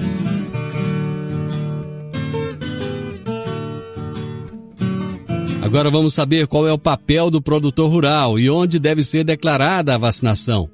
Agora 5.61 5.89
vamos 5.89 6.13
saber 6.13 6.47
qual 6.47 6.67
é 6.67 6.71
o 6.71 6.77
papel 6.77 7.29
do 7.29 7.41
produtor 7.41 7.89
rural 7.89 8.39
e 8.39 8.49
onde 8.49 8.79
deve 8.79 9.03
ser 9.03 9.23
declarada 9.23 9.95
a 9.95 9.97
vacinação 9.97 10.69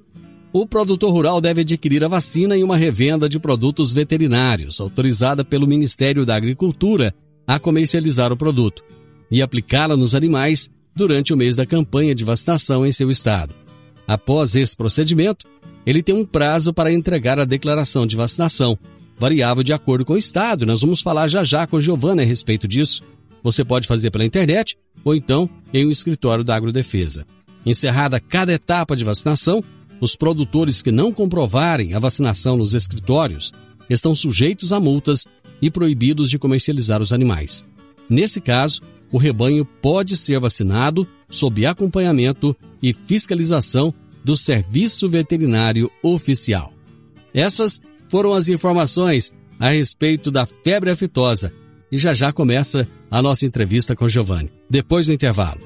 o 0.53 0.67
produtor 0.67 1.11
rural 1.11 1.41
deve 1.41 1.61
adquirir 1.61 2.03
a 2.03 2.07
vacina 2.07 2.55
em 2.55 2.63
uma 2.63 2.77
revenda 2.77 3.27
de 3.27 3.39
produtos 3.39 3.91
veterinários, 3.91 4.79
autorizada 4.79 5.43
pelo 5.43 5.65
Ministério 5.65 6.27
da 6.27 6.35
Agricultura 6.35 7.13
a 7.47 7.57
comercializar 7.57 8.31
o 8.31 8.37
produto, 8.37 8.83
e 9.31 9.41
aplicá-la 9.41 9.97
nos 9.97 10.13
animais 10.13 10.69
durante 10.95 11.33
o 11.33 11.37
mês 11.37 11.55
da 11.55 11.65
campanha 11.65 12.13
de 12.13 12.23
vacinação 12.23 12.85
em 12.85 12.91
seu 12.91 13.09
estado. 13.09 13.55
Após 14.07 14.55
esse 14.55 14.77
procedimento, 14.77 15.47
ele 15.87 16.03
tem 16.03 16.13
um 16.13 16.23
prazo 16.25 16.71
para 16.71 16.93
entregar 16.93 17.39
a 17.39 17.45
declaração 17.45 18.05
de 18.05 18.15
vacinação, 18.15 18.77
variável 19.17 19.63
de 19.63 19.73
acordo 19.73 20.05
com 20.05 20.13
o 20.13 20.17
estado. 20.17 20.67
Nós 20.67 20.81
vamos 20.81 21.01
falar 21.01 21.27
já 21.27 21.43
já 21.43 21.65
com 21.65 21.81
Giovana 21.81 22.21
a 22.21 22.25
respeito 22.25 22.67
disso. 22.67 23.01
Você 23.41 23.65
pode 23.65 23.87
fazer 23.87 24.11
pela 24.11 24.23
internet 24.23 24.77
ou 25.03 25.15
então 25.15 25.49
em 25.73 25.87
um 25.87 25.91
escritório 25.91 26.43
da 26.43 26.55
Agrodefesa. 26.55 27.25
Encerrada 27.65 28.19
cada 28.19 28.53
etapa 28.53 28.95
de 28.95 29.03
vacinação, 29.03 29.63
os 30.01 30.15
produtores 30.15 30.81
que 30.81 30.91
não 30.91 31.11
comprovarem 31.11 31.93
a 31.93 31.99
vacinação 31.99 32.57
nos 32.57 32.73
escritórios 32.73 33.51
estão 33.89 34.15
sujeitos 34.15 34.73
a 34.73 34.79
multas 34.79 35.25
e 35.61 35.69
proibidos 35.71 36.29
de 36.29 36.39
comercializar 36.39 37.01
os 37.01 37.13
animais. 37.13 37.63
Nesse 38.09 38.41
caso, 38.41 38.81
o 39.11 39.17
rebanho 39.17 39.63
pode 39.63 40.17
ser 40.17 40.39
vacinado 40.39 41.07
sob 41.29 41.65
acompanhamento 41.65 42.55
e 42.81 42.93
fiscalização 42.93 43.93
do 44.23 44.35
Serviço 44.35 45.09
Veterinário 45.09 45.89
Oficial. 46.01 46.73
Essas 47.33 47.79
foram 48.09 48.33
as 48.33 48.47
informações 48.47 49.31
a 49.59 49.69
respeito 49.69 50.31
da 50.31 50.45
febre 50.45 50.91
aftosa 50.91 51.53
e 51.91 51.97
já 51.97 52.13
já 52.13 52.33
começa 52.33 52.87
a 53.09 53.21
nossa 53.21 53.45
entrevista 53.45 53.95
com 53.95 54.09
Giovanni, 54.09 54.51
depois 54.69 55.07
do 55.07 55.13
intervalo. 55.13 55.61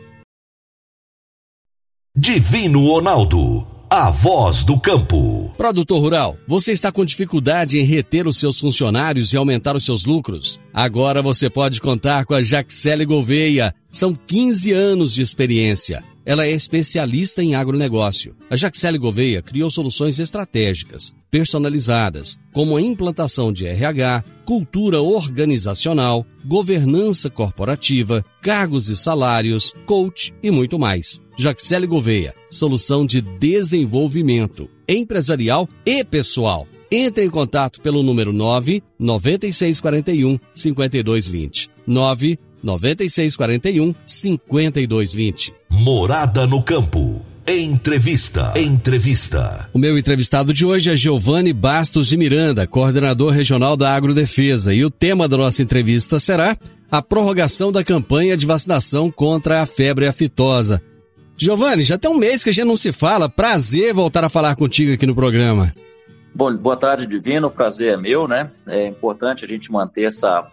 Divino 2.16 2.86
Ronaldo 2.86 3.57
a 3.89 4.10
voz 4.10 4.63
do 4.63 4.78
campo. 4.80 5.52
Produtor 5.58 6.02
rural, 6.02 6.38
você 6.47 6.71
está 6.71 6.91
com 6.91 7.06
dificuldade 7.06 7.80
em 7.80 7.84
reter 7.84 8.28
os 8.28 8.38
seus 8.38 8.60
funcionários 8.60 9.32
e 9.32 9.38
aumentar 9.38 9.76
os 9.76 9.86
seus 9.86 10.06
lucros? 10.06 10.60
Agora 10.73 11.21
você 11.21 11.50
pode 11.50 11.80
contar 11.80 12.26
com 12.26 12.34
a 12.34 12.43
Jaxele 12.43 13.06
Gouveia. 13.06 13.73
São 13.89 14.13
15 14.13 14.73
anos 14.73 15.13
de 15.13 15.21
experiência 15.21 16.04
ela 16.28 16.46
é 16.46 16.52
especialista 16.52 17.42
em 17.42 17.56
agronegócio. 17.56 18.36
A 18.50 18.58
Jaxele 18.58 18.98
Gouveia 18.98 19.42
criou 19.42 19.72
soluções 19.72 20.20
estratégicas, 20.20 21.13
personalizadas, 21.32 22.38
como 22.52 22.76
a 22.76 22.82
implantação 22.82 23.54
de 23.54 23.66
RH, 23.66 24.26
cultura 24.44 25.02
organizacional, 25.02 26.26
governança 26.46 27.30
corporativa, 27.30 28.26
cargos 28.42 28.90
e 28.90 28.98
salários, 28.98 29.74
coach 29.86 30.34
e 30.44 30.52
muito 30.52 30.78
mais. 30.78 31.22
Jaxele 31.38 31.88
Gouveia, 31.88 32.36
solução 32.50 33.06
de 33.06 33.22
desenvolvimento 33.22 34.70
empresarial 34.86 35.70
e 35.86 36.04
pessoal. 36.04 36.68
Entre 36.92 37.24
em 37.24 37.30
contato 37.30 37.80
pelo 37.80 38.04
número 38.04 38.34
9 38.34 38.84
9641 39.00 40.38
5220. 40.54 41.70
9 41.86 42.40
9641 42.62 43.96
5220. 44.06 45.57
Morada 45.69 46.47
no 46.47 46.63
campo. 46.63 47.21
Entrevista. 47.45 48.53
Entrevista. 48.56 49.69
O 49.73 49.80
meu 49.80 49.97
entrevistado 49.97 50.53
de 50.53 50.65
hoje 50.65 50.89
é 50.89 50.95
Giovanni 50.95 51.51
Bastos 51.51 52.08
de 52.08 52.15
Miranda, 52.15 52.65
coordenador 52.65 53.34
regional 53.34 53.75
da 53.75 53.93
Agrodefesa, 53.93 54.73
e 54.73 54.86
o 54.86 54.89
tema 54.89 55.27
da 55.27 55.36
nossa 55.36 55.62
entrevista 55.62 56.19
será 56.19 56.58
a 56.89 57.01
prorrogação 57.01 57.69
da 57.71 57.84
campanha 57.84 58.38
de 58.38 58.45
vacinação 58.45 59.12
contra 59.12 59.62
a 59.62 59.65
febre 59.65 60.08
aftosa. 60.08 60.82
Giovanni, 61.38 61.84
já 61.84 61.97
tem 61.97 62.10
um 62.10 62.17
mês 62.17 62.43
que 62.43 62.49
a 62.49 62.53
gente 62.53 62.65
não 62.65 62.77
se 62.77 62.93
fala. 62.93 63.30
Prazer 63.30 63.93
voltar 63.93 64.23
a 64.23 64.30
falar 64.30 64.56
contigo 64.56 64.93
aqui 64.93 65.06
no 65.06 65.13
programa. 65.13 65.73
Bom, 66.34 66.56
boa 66.56 66.77
tarde, 66.77 67.06
Divino. 67.06 67.47
O 67.47 67.51
prazer 67.51 67.93
é 67.93 67.97
meu, 67.97 68.27
né? 68.27 68.49
É 68.67 68.88
importante 68.88 69.43
a 69.43 69.47
gente 69.47 69.71
manter 69.71 70.03
essa 70.03 70.47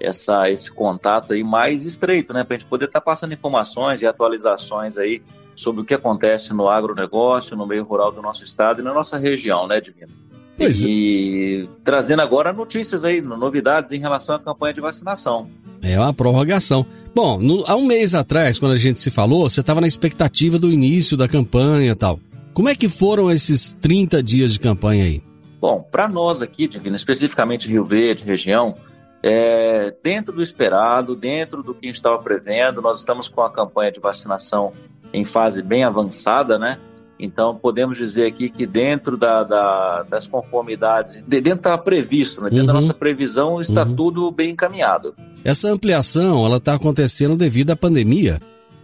essa, 0.00 0.48
esse 0.50 0.72
contato 0.72 1.32
aí 1.32 1.42
mais 1.42 1.84
estreito, 1.84 2.32
né? 2.32 2.44
Para 2.44 2.56
a 2.56 2.58
gente 2.58 2.68
poder 2.68 2.86
estar 2.86 3.00
tá 3.00 3.04
passando 3.04 3.34
informações 3.34 4.02
e 4.02 4.06
atualizações 4.06 4.96
aí 4.96 5.22
sobre 5.54 5.82
o 5.82 5.84
que 5.84 5.94
acontece 5.94 6.52
no 6.54 6.68
agronegócio, 6.68 7.56
no 7.56 7.66
meio 7.66 7.84
rural 7.84 8.12
do 8.12 8.22
nosso 8.22 8.44
estado 8.44 8.80
e 8.80 8.84
na 8.84 8.94
nossa 8.94 9.18
região, 9.18 9.66
né, 9.66 9.80
Divino? 9.80 10.12
Pois 10.56 10.82
e 10.82 11.68
é. 11.68 11.80
trazendo 11.84 12.20
agora 12.20 12.52
notícias 12.52 13.04
aí, 13.04 13.20
novidades 13.20 13.92
em 13.92 14.00
relação 14.00 14.36
à 14.36 14.40
campanha 14.40 14.74
de 14.74 14.80
vacinação. 14.80 15.48
É 15.82 15.98
uma 15.98 16.12
prorrogação. 16.12 16.84
Bom, 17.14 17.38
no, 17.38 17.64
há 17.66 17.76
um 17.76 17.86
mês 17.86 18.14
atrás, 18.14 18.58
quando 18.58 18.72
a 18.72 18.78
gente 18.78 19.00
se 19.00 19.10
falou, 19.10 19.48
você 19.48 19.60
estava 19.60 19.80
na 19.80 19.86
expectativa 19.86 20.58
do 20.58 20.70
início 20.70 21.16
da 21.16 21.28
campanha 21.28 21.92
e 21.92 21.94
tal. 21.94 22.18
Como 22.52 22.68
é 22.68 22.74
que 22.74 22.88
foram 22.88 23.30
esses 23.30 23.72
30 23.80 24.20
dias 24.22 24.52
de 24.52 24.58
campanha 24.58 25.04
aí? 25.04 25.22
Bom, 25.60 25.80
para 25.80 26.08
nós 26.08 26.42
aqui, 26.42 26.68
Divino, 26.68 26.96
especificamente 26.96 27.68
Rio 27.68 27.84
Verde, 27.84 28.24
região, 28.24 28.76
é, 29.22 29.94
dentro 30.02 30.32
do 30.32 30.42
esperado, 30.42 31.16
dentro 31.16 31.62
do 31.62 31.74
que 31.74 31.86
a 31.86 31.88
gente 31.88 31.96
estava 31.96 32.18
prevendo, 32.18 32.80
nós 32.80 33.00
estamos 33.00 33.28
com 33.28 33.42
a 33.42 33.50
campanha 33.50 33.90
de 33.90 34.00
vacinação 34.00 34.72
em 35.12 35.24
fase 35.24 35.62
bem 35.62 35.84
avançada, 35.84 36.58
né? 36.58 36.78
Então, 37.20 37.56
podemos 37.56 37.96
dizer 37.96 38.26
aqui 38.26 38.48
que 38.48 38.64
dentro 38.64 39.16
da, 39.16 39.42
da, 39.42 40.02
das 40.04 40.28
conformidades, 40.28 41.20
dentro 41.26 41.54
está 41.54 41.76
previsto, 41.76 42.40
né? 42.40 42.48
dentro 42.48 42.60
uhum. 42.60 42.66
da 42.68 42.72
nossa 42.74 42.94
previsão, 42.94 43.60
está 43.60 43.82
uhum. 43.82 43.96
tudo 43.96 44.30
bem 44.30 44.50
encaminhado. 44.50 45.14
Essa 45.44 45.68
ampliação, 45.68 46.46
ela 46.46 46.58
está 46.58 46.74
acontecendo 46.74 47.36
devido 47.36 47.72
à 47.72 47.76
pandemia. 47.76 48.40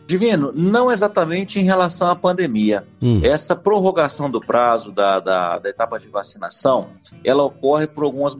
Divino, 0.07 0.53
não 0.55 0.93
exatamente 0.93 1.59
em 1.59 1.65
relação 1.65 2.11
à 2.11 2.17
pandemia. 2.17 2.87
Hum. 3.01 3.21
Essa 3.25 3.57
prorrogação 3.57 4.31
do 4.31 4.39
prazo 4.39 4.93
da, 4.93 5.19
da, 5.19 5.59
da, 5.59 5.69
etapa 5.71 5.99
de 5.99 6.09
vacinação, 6.09 6.91
ela 7.25 7.43
ocorre 7.43 7.87
por 7.87 8.05
algumas 8.05 8.37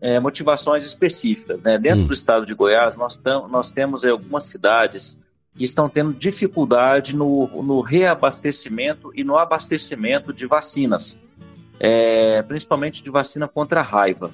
é, 0.00 0.18
motivações 0.18 0.84
específicas. 0.84 1.62
Né? 1.62 1.78
Dentro 1.78 2.04
hum. 2.04 2.06
do 2.08 2.12
estado 2.12 2.44
de 2.44 2.52
Goiás, 2.52 2.96
nós, 2.96 3.20
nós 3.48 3.70
temos 3.70 4.04
algumas 4.04 4.44
cidades 4.46 5.16
que 5.54 5.64
estão 5.64 5.88
tendo 5.88 6.14
dificuldade 6.14 7.14
no, 7.14 7.46
no 7.62 7.80
reabastecimento 7.80 9.12
e 9.14 9.22
no 9.22 9.36
abastecimento 9.36 10.32
de 10.32 10.46
vacinas, 10.46 11.16
é, 11.78 12.42
principalmente 12.42 13.04
de 13.04 13.10
vacina 13.10 13.46
contra 13.46 13.80
a 13.80 13.84
raiva. 13.84 14.32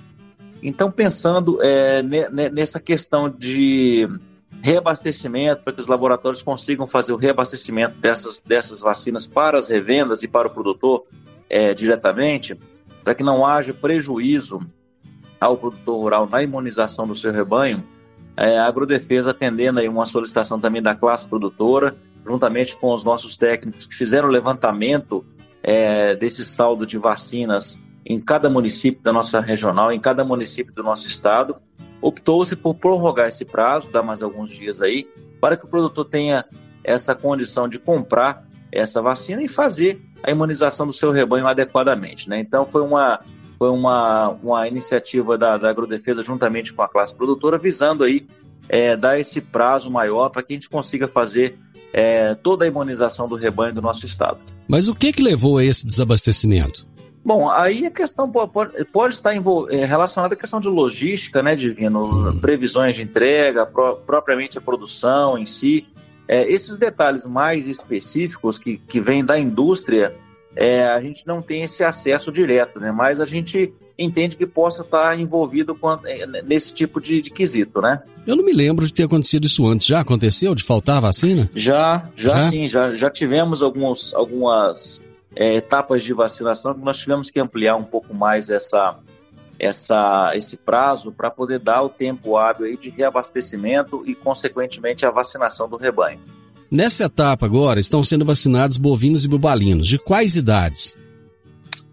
Então, 0.62 0.90
pensando 0.90 1.58
é, 1.62 2.02
nessa 2.02 2.80
questão 2.80 3.28
de 3.28 4.08
reabastecimento, 4.62 5.62
para 5.62 5.72
que 5.72 5.80
os 5.80 5.86
laboratórios 5.86 6.42
consigam 6.42 6.86
fazer 6.86 7.12
o 7.12 7.16
reabastecimento 7.16 7.98
dessas, 7.98 8.42
dessas 8.42 8.80
vacinas 8.80 9.26
para 9.26 9.58
as 9.58 9.68
revendas 9.68 10.22
e 10.22 10.28
para 10.28 10.48
o 10.48 10.50
produtor 10.50 11.04
é, 11.48 11.72
diretamente, 11.74 12.58
para 13.04 13.14
que 13.14 13.22
não 13.22 13.46
haja 13.46 13.72
prejuízo 13.72 14.60
ao 15.40 15.56
produtor 15.56 16.00
rural 16.00 16.28
na 16.28 16.42
imunização 16.42 17.06
do 17.06 17.14
seu 17.14 17.32
rebanho, 17.32 17.84
é, 18.36 18.58
a 18.58 18.66
Agrodefesa 18.66 19.30
atendendo 19.30 19.80
aí 19.80 19.88
uma 19.88 20.06
solicitação 20.06 20.60
também 20.60 20.82
da 20.82 20.94
classe 20.94 21.28
produtora, 21.28 21.96
juntamente 22.26 22.76
com 22.76 22.92
os 22.92 23.04
nossos 23.04 23.36
técnicos 23.36 23.86
que 23.86 23.94
fizeram 23.94 24.28
o 24.28 24.30
levantamento 24.30 25.24
é, 25.62 26.14
desse 26.14 26.44
saldo 26.44 26.86
de 26.86 26.98
vacinas 26.98 27.80
em 28.06 28.20
cada 28.20 28.48
município 28.48 29.02
da 29.02 29.12
nossa 29.12 29.40
regional, 29.40 29.92
em 29.92 30.00
cada 30.00 30.24
município 30.24 30.72
do 30.72 30.82
nosso 30.82 31.06
estado, 31.08 31.56
optou-se 32.00 32.54
por 32.56 32.74
prorrogar 32.74 33.28
esse 33.28 33.44
prazo, 33.44 33.90
dar 33.90 34.02
mais 34.02 34.22
alguns 34.22 34.50
dias 34.50 34.80
aí, 34.80 35.08
para 35.40 35.56
que 35.56 35.64
o 35.64 35.68
produtor 35.68 36.04
tenha 36.04 36.44
essa 36.84 37.14
condição 37.14 37.68
de 37.68 37.78
comprar 37.78 38.46
essa 38.70 39.00
vacina 39.02 39.42
e 39.42 39.48
fazer 39.48 40.00
a 40.22 40.30
imunização 40.30 40.86
do 40.86 40.92
seu 40.92 41.10
rebanho 41.10 41.46
adequadamente. 41.46 42.28
Né? 42.28 42.40
Então 42.40 42.66
foi 42.66 42.82
uma, 42.82 43.20
foi 43.58 43.70
uma, 43.70 44.30
uma 44.42 44.68
iniciativa 44.68 45.36
da, 45.38 45.56
da 45.56 45.70
Agrodefesa 45.70 46.22
juntamente 46.22 46.72
com 46.72 46.82
a 46.82 46.88
classe 46.88 47.16
produtora, 47.16 47.58
visando 47.58 48.04
aí 48.04 48.26
é, 48.68 48.96
dar 48.96 49.18
esse 49.18 49.40
prazo 49.40 49.90
maior 49.90 50.28
para 50.28 50.42
que 50.42 50.52
a 50.52 50.56
gente 50.56 50.68
consiga 50.68 51.08
fazer 51.08 51.58
é, 51.92 52.34
toda 52.34 52.64
a 52.64 52.68
imunização 52.68 53.28
do 53.28 53.34
rebanho 53.34 53.74
do 53.74 53.82
nosso 53.82 54.04
estado. 54.04 54.38
Mas 54.68 54.88
o 54.88 54.94
que, 54.94 55.12
que 55.12 55.22
levou 55.22 55.58
a 55.58 55.64
esse 55.64 55.86
desabastecimento? 55.86 56.86
Bom, 57.28 57.50
aí 57.50 57.84
a 57.84 57.90
questão 57.90 58.26
pode, 58.26 58.86
pode 58.86 59.12
estar 59.12 59.34
é, 59.36 59.84
relacionada 59.84 60.32
à 60.32 60.36
questão 60.36 60.58
de 60.58 60.68
logística, 60.70 61.42
né, 61.42 61.54
Divino? 61.54 62.04
Uhum. 62.04 62.38
Previsões 62.38 62.96
de 62.96 63.02
entrega, 63.02 63.66
pro, 63.66 63.96
propriamente 63.96 64.56
a 64.56 64.62
produção 64.62 65.36
em 65.36 65.44
si. 65.44 65.86
É, 66.26 66.50
esses 66.50 66.78
detalhes 66.78 67.26
mais 67.26 67.68
específicos 67.68 68.56
que, 68.56 68.78
que 68.78 68.98
vêm 68.98 69.22
da 69.22 69.38
indústria, 69.38 70.16
é, 70.56 70.86
a 70.86 70.98
gente 71.02 71.26
não 71.26 71.42
tem 71.42 71.64
esse 71.64 71.84
acesso 71.84 72.32
direto, 72.32 72.80
né? 72.80 72.90
Mas 72.90 73.20
a 73.20 73.26
gente 73.26 73.74
entende 73.98 74.34
que 74.34 74.46
possa 74.46 74.80
estar 74.80 75.20
envolvido 75.20 75.74
com, 75.74 75.98
nesse 76.44 76.74
tipo 76.74 76.98
de, 76.98 77.20
de, 77.20 77.30
quesito, 77.30 77.82
né? 77.82 78.00
Eu 78.26 78.36
não 78.36 78.44
me 78.44 78.54
lembro 78.54 78.86
de 78.86 78.94
ter 78.94 79.02
acontecido 79.02 79.44
isso 79.44 79.66
antes. 79.66 79.86
Já 79.86 80.00
aconteceu 80.00 80.54
de 80.54 80.64
faltar 80.64 80.98
vacina? 81.02 81.50
Já, 81.54 82.08
já, 82.16 82.36
já? 82.36 82.40
sim. 82.48 82.68
Já, 82.70 82.94
já 82.94 83.10
tivemos 83.10 83.60
alguns, 83.60 84.14
algumas 84.14 85.02
é, 85.38 85.54
etapas 85.54 86.02
de 86.02 86.12
vacinação 86.12 86.74
que 86.74 86.80
nós 86.80 86.98
tivemos 86.98 87.30
que 87.30 87.38
ampliar 87.38 87.76
um 87.76 87.84
pouco 87.84 88.12
mais 88.12 88.50
essa, 88.50 88.98
essa, 89.56 90.32
esse 90.34 90.56
prazo 90.56 91.12
para 91.12 91.30
poder 91.30 91.60
dar 91.60 91.80
o 91.84 91.88
tempo 91.88 92.36
hábil 92.36 92.66
aí 92.66 92.76
de 92.76 92.90
reabastecimento 92.90 94.02
e, 94.04 94.16
consequentemente, 94.16 95.06
a 95.06 95.12
vacinação 95.12 95.68
do 95.68 95.76
rebanho. 95.76 96.18
Nessa 96.68 97.04
etapa 97.04 97.46
agora 97.46 97.78
estão 97.78 98.02
sendo 98.02 98.24
vacinados 98.24 98.78
bovinos 98.78 99.24
e 99.24 99.28
bubalinos. 99.28 99.86
De 99.86 99.96
quais 99.96 100.34
idades? 100.34 100.96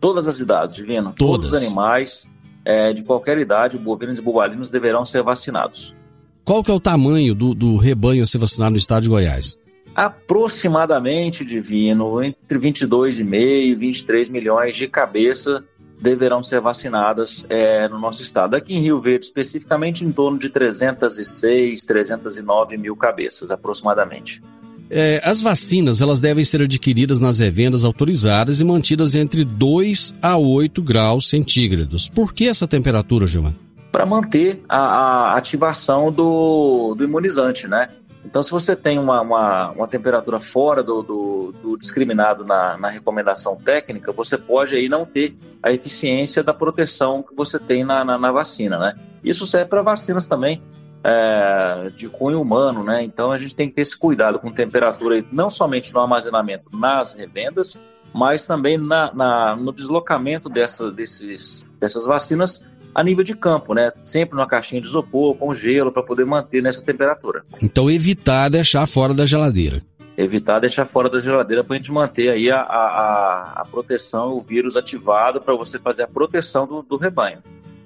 Todas 0.02 0.28
as 0.28 0.40
idades, 0.40 0.74
Divino. 0.74 1.14
Todas. 1.16 1.52
Todos 1.52 1.54
os 1.54 1.64
animais 1.64 2.28
é, 2.66 2.94
de 2.94 3.04
qualquer 3.04 3.38
idade, 3.38 3.78
bovinos 3.78 4.18
e 4.18 4.24
bubalinos, 4.24 4.72
deverão 4.72 5.06
ser 5.06 5.22
vacinados. 5.22 5.96
Qual 6.44 6.64
que 6.64 6.72
é 6.72 6.74
o 6.74 6.80
tamanho 6.80 7.36
do, 7.36 7.54
do 7.54 7.78
rebanho 7.78 8.24
a 8.24 8.26
ser 8.26 8.40
vacinado 8.40 8.72
no 8.72 8.78
estado 8.78 9.04
de 9.04 9.10
Goiás? 9.10 9.56
Aproximadamente, 9.96 11.46
Divino, 11.46 12.22
entre 12.22 12.60
22,5 12.60 13.34
e 13.34 13.74
23 13.74 14.30
milhões 14.30 14.76
de 14.76 14.88
cabeças 14.88 15.64
deverão 16.02 16.44
ser 16.44 16.60
vacinadas 16.60 17.46
é, 17.50 17.88
no 17.88 18.00
nosso 18.00 18.22
estado. 18.22 18.56
Aqui 18.56 18.76
em 18.76 18.82
Rio 18.82 19.00
Verde, 19.00 19.26
especificamente, 19.26 20.06
em 20.06 20.12
torno 20.12 20.38
de 20.38 20.50
306, 20.50 21.86
309 21.86 22.78
mil 22.78 22.96
cabeças, 22.96 23.50
aproximadamente. 23.50 24.44
É, 24.90 25.20
as 25.24 25.42
vacinas 25.42 26.02
elas 26.02 26.20
devem 26.20 26.46
ser 26.46 26.62
adquiridas 26.62 27.20
nas 27.20 27.40
revendas 27.40 27.84
autorizadas 27.84 28.60
e 28.60 28.64
mantidas 28.64 29.16
entre 29.16 29.44
2 29.44 30.14
a 30.22 30.38
8 30.38 30.82
graus 30.84 31.30
centígrados. 31.30 32.08
Por 32.08 32.34
que 32.34 32.48
essa 32.48 32.68
temperatura, 32.68 33.26
Gilmar? 33.26 33.54
Para 33.92 34.06
manter 34.06 34.62
a, 34.70 34.78
a 34.78 35.38
ativação 35.38 36.12
do, 36.12 36.94
do 36.96 37.04
imunizante, 37.04 37.68
né? 37.68 37.90
Então, 38.26 38.42
se 38.42 38.50
você 38.50 38.76
tem 38.76 38.98
uma, 38.98 39.22
uma, 39.22 39.72
uma 39.72 39.88
temperatura 39.88 40.40
fora 40.40 40.82
do, 40.82 41.04
do, 41.04 41.52
do 41.62 41.78
discriminado 41.78 42.44
na, 42.44 42.76
na, 42.76 42.90
recomendação 42.90 43.56
técnica, 43.56 44.12
você 44.12 44.36
pode 44.36 44.76
aí 44.76 44.90
não 44.90 45.06
ter 45.06 45.38
a 45.62 45.72
eficiência 45.72 46.44
da 46.44 46.54
proteção 46.54 47.22
que 47.22 47.36
você 47.36 47.60
tem 47.60 47.84
na, 47.84 48.04
na, 48.04 48.18
na 48.18 48.32
vacina, 48.32 48.80
né? 48.80 48.96
Isso 49.24 49.46
serve 49.46 49.70
para 49.70 49.84
vacinas 49.84 50.26
também 50.26 50.62
é, 51.04 51.92
de 51.96 52.10
cunho 52.10 52.42
humano, 52.42 52.84
né? 52.84 53.04
Então, 53.04 53.32
a 53.32 53.38
gente 53.38 53.56
tem 53.56 53.70
que 53.70 53.76
ter 53.76 53.84
esse 53.84 53.98
cuidado 53.98 54.40
com 54.40 54.52
temperatura, 54.52 55.24
não 55.32 55.50
somente 55.50 55.94
no 55.94 56.00
armazenamento 56.00 56.66
nas 56.76 57.14
revendas, 57.14 57.80
mas 58.12 58.48
também 58.48 58.78
na, 58.78 59.56
no 59.56 59.72
deslocamento 59.72 60.50
dessa, 60.50 60.92
desses, 60.92 61.68
dessas 61.80 62.06
vacinas 62.06 62.68
a 62.96 63.04
nível 63.04 63.26
de 63.26 63.36
campo, 63.36 63.74
né? 63.74 63.92
Sempre 64.02 64.38
numa 64.38 64.48
caixinha 64.48 64.82
de 64.82 64.88
isopor, 64.88 65.36
com 65.36 65.54
gelo, 65.54 65.92
para 65.92 66.02
poder 66.02 66.26
manter 66.26 66.64
nessa 66.64 66.82
temperatura. 66.82 67.44
Então 67.62 67.92
evitar 67.92 68.48
deixar 68.48 68.88
fora 68.88 69.14
da 69.14 69.26
geladeira. 69.26 69.84
evitar 70.18 70.62
deixar 70.62 70.86
fora 70.86 71.10
da 71.10 71.20
geladeira 71.20 71.62
para 71.62 71.76
a 71.76 71.78
gente 71.78 71.92
manter 71.92 72.30
aí 72.30 72.50
a, 72.50 72.62
a, 72.62 73.62
a 73.62 73.66
proteção, 73.70 74.30
o 74.30 74.40
vírus 74.40 74.78
ativado 74.78 75.42
para 75.42 75.54
você 75.54 75.78
fazer 75.78 76.04
a 76.04 76.08
proteção 76.08 76.66
do, 76.66 76.82
do 76.82 76.96
rebanho. 76.96 77.40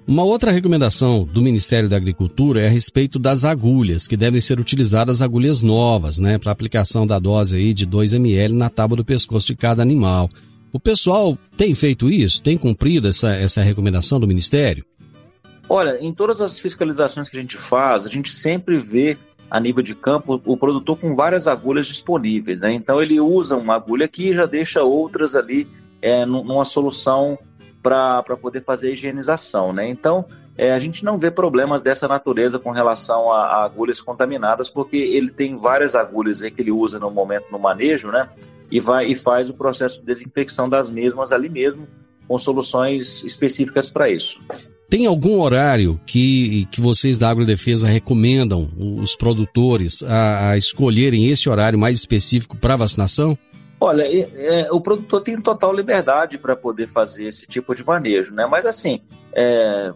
Uma 0.07 0.23
outra 0.23 0.51
recomendação 0.51 1.23
do 1.23 1.41
Ministério 1.41 1.87
da 1.87 1.95
Agricultura 1.97 2.61
é 2.61 2.67
a 2.67 2.69
respeito 2.69 3.19
das 3.19 3.45
agulhas, 3.45 4.07
que 4.07 4.17
devem 4.17 4.41
ser 4.41 4.59
utilizadas 4.59 5.21
agulhas 5.21 5.61
novas, 5.61 6.17
né, 6.17 6.39
para 6.39 6.51
aplicação 6.51 7.05
da 7.05 7.19
dose 7.19 7.55
aí 7.55 7.75
de 7.75 7.85
2 7.85 8.13
ml 8.13 8.55
na 8.55 8.69
tábua 8.69 8.97
do 8.97 9.05
pescoço 9.05 9.47
de 9.47 9.55
cada 9.55 9.83
animal. 9.83 10.29
O 10.73 10.79
pessoal 10.79 11.37
tem 11.55 11.75
feito 11.75 12.09
isso? 12.09 12.41
Tem 12.41 12.57
cumprido 12.57 13.07
essa, 13.07 13.35
essa 13.35 13.61
recomendação 13.61 14.19
do 14.19 14.27
Ministério? 14.27 14.83
Olha, 15.69 15.97
em 16.01 16.11
todas 16.11 16.41
as 16.41 16.57
fiscalizações 16.57 17.29
que 17.29 17.37
a 17.37 17.41
gente 17.41 17.55
faz, 17.55 18.05
a 18.05 18.09
gente 18.09 18.29
sempre 18.29 18.77
vê 18.77 19.17
a 19.49 19.59
nível 19.59 19.83
de 19.83 19.93
campo 19.93 20.41
o 20.43 20.57
produtor 20.57 20.97
com 20.97 21.15
várias 21.15 21.47
agulhas 21.47 21.85
disponíveis, 21.85 22.61
né? 22.61 22.73
Então 22.73 23.01
ele 23.01 23.19
usa 23.19 23.55
uma 23.55 23.75
agulha 23.75 24.05
aqui 24.05 24.29
e 24.29 24.33
já 24.33 24.45
deixa 24.45 24.83
outras 24.83 25.35
ali 25.35 25.67
é, 26.01 26.25
numa 26.25 26.65
solução 26.65 27.37
para 27.81 28.23
poder 28.41 28.61
fazer 28.61 28.89
a 28.89 28.91
higienização, 28.91 29.71
né? 29.71 29.87
Então, 29.87 30.25
é, 30.57 30.73
a 30.73 30.79
gente 30.79 31.05
não 31.05 31.17
vê 31.17 31.31
problemas 31.31 31.81
dessa 31.81 32.07
natureza 32.07 32.59
com 32.59 32.71
relação 32.71 33.31
a, 33.31 33.45
a, 33.45 33.65
agulhas 33.65 34.01
contaminadas, 34.01 34.69
porque 34.69 34.97
ele 34.97 35.31
tem 35.31 35.55
várias 35.55 35.95
agulhas 35.95 36.41
aí 36.41 36.51
que 36.51 36.61
ele 36.61 36.71
usa 36.71 36.99
no 36.99 37.09
momento 37.09 37.45
no 37.51 37.57
manejo, 37.57 38.09
né? 38.09 38.29
E 38.69 38.79
vai 38.79 39.05
e 39.05 39.15
faz 39.15 39.49
o 39.49 39.53
processo 39.53 40.01
de 40.01 40.07
desinfecção 40.07 40.67
das 40.67 40.89
mesmas 40.89 41.31
ali 41.31 41.47
mesmo, 41.47 41.87
com 42.27 42.37
soluções 42.37 43.23
específicas 43.23 43.89
para 43.89 44.09
isso. 44.09 44.41
Tem 44.89 45.05
algum 45.05 45.39
horário 45.39 45.99
que, 46.03 46.65
que 46.71 46.81
vocês 46.81 47.19
da 47.19 47.29
Agrodefesa 47.29 47.87
recomendam 47.87 48.67
os 48.75 49.15
produtores 49.15 50.01
a, 50.01 50.49
a 50.49 50.57
escolherem 50.57 51.27
esse 51.27 51.47
horário 51.47 51.77
mais 51.77 51.99
específico 51.99 52.57
para 52.57 52.75
vacinação? 52.75 53.37
Olha, 53.79 54.01
é, 54.01 54.29
é, 54.61 54.71
o 54.71 54.81
produtor 54.81 55.21
tem 55.21 55.39
total 55.39 55.73
liberdade 55.73 56.39
para 56.39 56.55
poder 56.55 56.87
fazer 56.87 57.27
esse 57.27 57.47
tipo 57.47 57.75
de 57.75 57.85
manejo, 57.85 58.33
né? 58.33 58.47
Mas 58.47 58.65
assim, 58.65 58.99
é, 59.31 59.93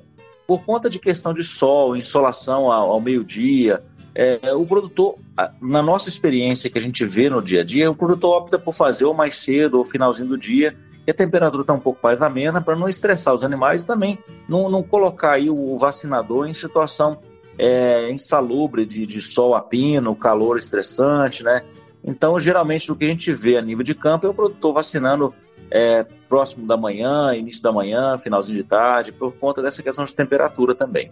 por 0.48 0.64
conta 0.64 0.88
de 0.90 1.00
questão 1.00 1.34
de 1.34 1.44
sol, 1.44 1.98
insolação 1.98 2.72
ao, 2.72 2.92
ao 2.92 3.02
meio-dia, 3.02 3.84
é, 4.14 4.54
o 4.54 4.64
produtor, 4.64 5.16
na 5.60 5.82
nossa 5.82 6.08
experiência 6.08 6.70
que 6.70 6.78
a 6.78 6.82
gente 6.82 7.04
vê 7.04 7.32
no 7.32 7.42
dia 7.42 7.62
a 7.62 7.64
dia, 7.66 7.90
o 7.90 7.96
produtor 7.96 8.38
opta 8.38 8.60
por 8.60 8.74
fazer 8.74 9.06
ou 9.06 9.14
mais 9.14 9.36
cedo 9.38 9.80
ou 9.80 9.84
finalzinho 9.84 10.30
do 10.30 10.38
dia, 10.38 10.78
que 11.06 11.12
a 11.12 11.14
temperatura 11.14 11.64
está 11.64 11.74
um 11.74 11.80
pouco 11.80 12.00
mais 12.02 12.22
amena 12.22 12.62
para 12.62 12.76
não 12.76 12.88
estressar 12.88 13.34
os 13.34 13.44
animais 13.44 13.84
e 13.84 13.88
também 13.88 14.18
não, 14.48 14.70
não 14.70 14.82
colocar 14.82 15.34
aí 15.34 15.50
o 15.50 15.76
vacinador 15.78 16.48
em 16.48 16.54
situação 16.54 17.18
é, 17.58 18.10
insalubre 18.12 18.86
de, 18.86 19.06
de 19.06 19.22
sol 19.22 19.56
a 19.56 19.62
pino, 19.62 20.16
calor 20.16 20.58
estressante, 20.58 21.44
né? 21.44 21.62
Então, 22.04 22.38
geralmente, 22.40 22.92
o 22.92 22.96
que 22.96 23.06
a 23.06 23.10
gente 23.10 23.34
vê 23.34 23.58
a 23.58 23.62
nível 23.62 23.84
de 23.84 23.96
campo 23.96 24.28
é 24.28 24.30
o 24.30 24.34
produtor 24.34 24.74
vacinando 24.74 25.34
é, 25.72 26.06
próximo 26.28 26.68
da 26.68 26.76
manhã, 26.76 27.34
início 27.34 27.64
da 27.64 27.72
manhã, 27.72 28.18
finalzinho 28.18 28.58
de 28.58 28.64
tarde, 28.64 29.12
por 29.12 29.34
conta 29.34 29.62
dessa 29.62 29.82
questão 29.82 30.04
de 30.04 30.14
temperatura 30.14 30.76
também. 30.76 31.10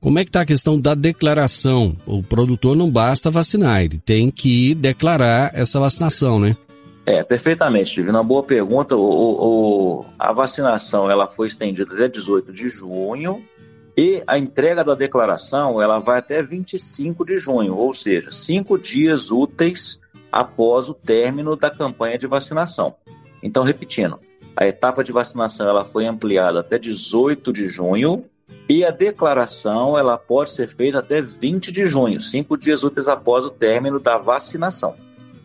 Como 0.00 0.18
é 0.18 0.24
que 0.24 0.30
está 0.30 0.40
a 0.40 0.46
questão 0.46 0.80
da 0.80 0.94
declaração? 0.94 1.94
O 2.06 2.22
produtor 2.22 2.74
não 2.74 2.90
basta 2.90 3.30
vacinar, 3.30 3.82
ele 3.82 3.98
tem 3.98 4.30
que 4.30 4.74
declarar 4.74 5.50
essa 5.54 5.78
vacinação, 5.78 6.40
né? 6.40 6.56
É, 7.06 7.24
perfeitamente, 7.24 7.92
tive 7.92 8.10
uma 8.10 8.22
boa 8.22 8.42
pergunta. 8.42 8.96
O, 8.96 9.00
o, 10.00 10.04
a 10.18 10.32
vacinação 10.32 11.10
ela 11.10 11.28
foi 11.28 11.46
estendida 11.46 11.92
até 11.94 12.08
18 12.08 12.52
de 12.52 12.68
junho 12.68 13.42
e 13.96 14.22
a 14.26 14.38
entrega 14.38 14.84
da 14.84 14.94
declaração 14.94 15.82
ela 15.82 15.98
vai 15.98 16.18
até 16.18 16.42
25 16.42 17.24
de 17.24 17.36
junho, 17.38 17.74
ou 17.74 17.92
seja, 17.92 18.30
cinco 18.30 18.78
dias 18.78 19.30
úteis 19.30 20.00
após 20.30 20.88
o 20.88 20.94
término 20.94 21.56
da 21.56 21.70
campanha 21.70 22.16
de 22.16 22.26
vacinação. 22.26 22.94
Então, 23.42 23.62
repetindo, 23.62 24.20
a 24.56 24.66
etapa 24.66 25.02
de 25.02 25.12
vacinação 25.12 25.68
ela 25.68 25.84
foi 25.84 26.06
ampliada 26.06 26.60
até 26.60 26.78
18 26.78 27.52
de 27.52 27.68
junho 27.68 28.24
e 28.68 28.84
a 28.84 28.90
declaração 28.90 29.98
ela 29.98 30.16
pode 30.16 30.52
ser 30.52 30.68
feita 30.68 30.98
até 30.98 31.20
20 31.20 31.72
de 31.72 31.84
junho, 31.84 32.20
cinco 32.20 32.56
dias 32.56 32.84
úteis 32.84 33.08
após 33.08 33.44
o 33.44 33.50
término 33.50 33.98
da 33.98 34.16
vacinação. 34.18 34.94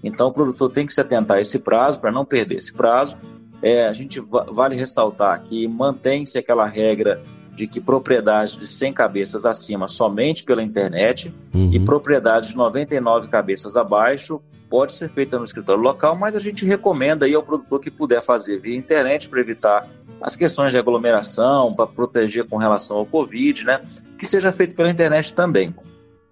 Então, 0.05 0.27
o 0.27 0.31
produtor 0.31 0.71
tem 0.71 0.85
que 0.85 0.93
se 0.93 1.01
atentar 1.01 1.37
a 1.37 1.41
esse 1.41 1.59
prazo 1.59 1.99
para 1.99 2.11
não 2.11 2.23
perder 2.23 2.57
esse 2.57 2.71
prazo. 2.71 3.17
É, 3.61 3.87
a 3.87 3.93
gente 3.93 4.21
vale 4.21 4.75
ressaltar 4.75 5.41
que 5.41 5.67
mantém-se 5.67 6.37
aquela 6.37 6.65
regra 6.65 7.21
de 7.55 7.65
que 7.67 7.81
propriedades 7.81 8.55
de 8.55 8.67
100 8.67 8.93
cabeças 8.93 9.45
acima 9.45 9.87
somente 9.87 10.43
pela 10.43 10.61
internet 10.61 11.33
uhum. 11.53 11.71
e 11.73 11.79
propriedades 11.79 12.49
de 12.49 12.55
99 12.55 13.29
cabeças 13.29 13.75
abaixo 13.75 14.41
pode 14.69 14.93
ser 14.93 15.09
feita 15.09 15.39
no 15.39 15.45
escritório 15.45 15.81
local, 15.81 16.15
mas 16.15 16.35
a 16.35 16.39
gente 16.39 16.65
recomenda 16.65 17.25
aí 17.25 17.33
ao 17.33 17.41
produtor 17.41 17.79
que 17.79 17.89
puder 17.89 18.21
fazer 18.21 18.59
via 18.59 18.75
internet 18.75 19.29
para 19.29 19.39
evitar 19.39 19.89
as 20.21 20.35
questões 20.35 20.71
de 20.71 20.77
aglomeração, 20.77 21.73
para 21.73 21.87
proteger 21.87 22.45
com 22.47 22.57
relação 22.57 22.97
ao 22.97 23.05
Covid, 23.05 23.63
né? 23.63 23.81
Que 24.17 24.25
seja 24.25 24.51
feito 24.51 24.75
pela 24.75 24.89
internet 24.89 25.33
também. 25.33 25.73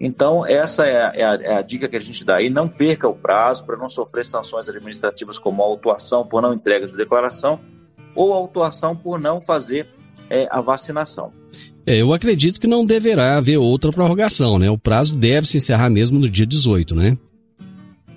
Então, 0.05 0.45
essa 0.45 0.85
é 0.85 1.01
a, 1.01 1.13
é 1.15 1.23
a, 1.23 1.33
é 1.35 1.57
a 1.59 1.61
dica 1.61 1.87
que 1.87 1.95
a 1.95 1.99
gente 1.99 2.25
dá 2.25 2.35
aí. 2.35 2.49
Não 2.49 2.67
perca 2.67 3.07
o 3.07 3.15
prazo 3.15 3.65
para 3.65 3.77
não 3.77 3.87
sofrer 3.87 4.25
sanções 4.25 4.67
administrativas 4.67 5.39
como 5.39 5.63
autuação 5.63 6.27
por 6.27 6.41
não 6.41 6.53
entrega 6.53 6.85
de 6.85 6.97
declaração 6.97 7.57
ou 8.13 8.33
autuação 8.33 8.93
por 8.93 9.17
não 9.17 9.39
fazer 9.39 9.87
é, 10.29 10.45
a 10.51 10.59
vacinação. 10.59 11.31
É, 11.87 12.01
eu 12.01 12.11
acredito 12.11 12.59
que 12.59 12.67
não 12.67 12.85
deverá 12.85 13.37
haver 13.37 13.55
outra 13.55 13.93
prorrogação, 13.93 14.59
né? 14.59 14.69
O 14.69 14.77
prazo 14.77 15.15
deve 15.15 15.47
se 15.47 15.55
encerrar 15.55 15.89
mesmo 15.89 16.19
no 16.19 16.29
dia 16.29 16.45
18, 16.45 16.93
né? 16.93 17.17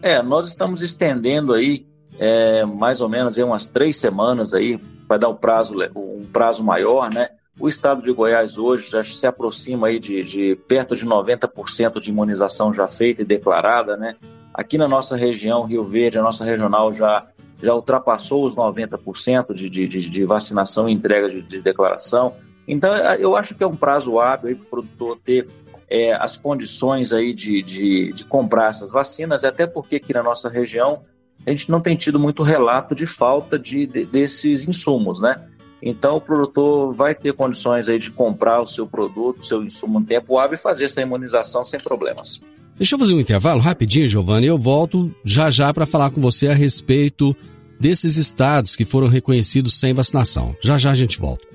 É, 0.02 0.20
nós 0.20 0.48
estamos 0.48 0.82
estendendo 0.82 1.54
aí 1.54 1.86
é, 2.18 2.66
mais 2.66 3.00
ou 3.00 3.08
menos 3.08 3.38
aí 3.38 3.44
umas 3.44 3.70
três 3.70 3.94
semanas 3.94 4.52
aí, 4.52 4.76
vai 5.08 5.20
dar 5.20 5.28
um 5.28 5.36
prazo, 5.36 5.72
um 5.94 6.24
prazo 6.24 6.64
maior, 6.64 7.12
né? 7.14 7.28
O 7.58 7.68
estado 7.68 8.02
de 8.02 8.12
Goiás 8.12 8.58
hoje 8.58 8.90
já 8.90 9.02
se 9.02 9.26
aproxima 9.26 9.86
aí 9.86 9.98
de, 9.98 10.22
de 10.22 10.56
perto 10.68 10.94
de 10.94 11.06
90% 11.06 12.00
de 12.00 12.10
imunização 12.10 12.72
já 12.72 12.86
feita 12.86 13.22
e 13.22 13.24
declarada, 13.24 13.96
né? 13.96 14.14
Aqui 14.52 14.76
na 14.76 14.86
nossa 14.86 15.16
região, 15.16 15.64
Rio 15.64 15.84
Verde, 15.84 16.18
a 16.18 16.22
nossa 16.22 16.44
regional 16.44 16.92
já, 16.92 17.26
já 17.62 17.74
ultrapassou 17.74 18.44
os 18.44 18.54
90% 18.54 19.54
de, 19.54 19.70
de, 19.70 19.86
de, 19.86 20.24
vacinação 20.24 20.88
e 20.88 20.92
entrega 20.92 21.28
de, 21.28 21.40
de 21.42 21.62
declaração. 21.62 22.34
Então, 22.68 22.94
eu 23.18 23.36
acho 23.36 23.54
que 23.54 23.64
é 23.64 23.66
um 23.66 23.76
prazo 23.76 24.18
hábil 24.18 24.56
para 24.56 24.80
o 24.80 24.82
produtor 24.82 25.18
ter 25.24 25.48
é, 25.88 26.12
as 26.14 26.36
condições 26.36 27.12
aí 27.12 27.32
de, 27.32 27.62
de, 27.62 28.12
de, 28.12 28.26
comprar 28.26 28.68
essas 28.68 28.90
vacinas, 28.90 29.44
até 29.44 29.66
porque 29.66 29.96
aqui 29.96 30.12
na 30.12 30.22
nossa 30.22 30.48
região 30.48 31.02
a 31.46 31.50
gente 31.50 31.70
não 31.70 31.80
tem 31.80 31.96
tido 31.96 32.18
muito 32.18 32.42
relato 32.42 32.94
de 32.94 33.06
falta 33.06 33.58
de, 33.58 33.86
de, 33.86 34.04
desses 34.04 34.66
insumos, 34.66 35.20
né? 35.20 35.46
Então 35.82 36.16
o 36.16 36.20
produtor 36.20 36.92
vai 36.94 37.14
ter 37.14 37.32
condições 37.32 37.88
aí 37.88 37.98
de 37.98 38.10
comprar 38.10 38.60
o 38.60 38.66
seu 38.66 38.86
produto, 38.86 39.40
o 39.40 39.44
seu 39.44 39.62
insumo 39.62 40.00
em 40.00 40.04
tempo 40.04 40.38
hábil 40.38 40.54
e 40.54 40.58
fazer 40.58 40.84
essa 40.84 41.00
imunização 41.00 41.64
sem 41.64 41.78
problemas. 41.78 42.40
Deixa 42.78 42.94
eu 42.94 42.98
fazer 42.98 43.14
um 43.14 43.20
intervalo 43.20 43.60
rapidinho, 43.60 44.08
Giovanni, 44.08 44.46
eu 44.46 44.58
volto 44.58 45.14
já 45.24 45.50
já 45.50 45.72
para 45.72 45.86
falar 45.86 46.10
com 46.10 46.20
você 46.20 46.48
a 46.48 46.54
respeito 46.54 47.34
desses 47.80 48.16
estados 48.16 48.76
que 48.76 48.84
foram 48.84 49.08
reconhecidos 49.08 49.78
sem 49.78 49.94
vacinação. 49.94 50.54
Já 50.62 50.76
já 50.76 50.90
a 50.90 50.94
gente 50.94 51.18
volta. 51.18 51.46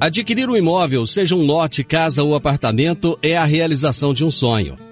Adquirir 0.00 0.50
um 0.50 0.56
imóvel, 0.56 1.06
seja 1.06 1.36
um 1.36 1.46
lote, 1.46 1.84
casa 1.84 2.24
ou 2.24 2.34
apartamento, 2.34 3.16
é 3.22 3.36
a 3.36 3.44
realização 3.44 4.12
de 4.12 4.24
um 4.24 4.32
sonho. 4.32 4.76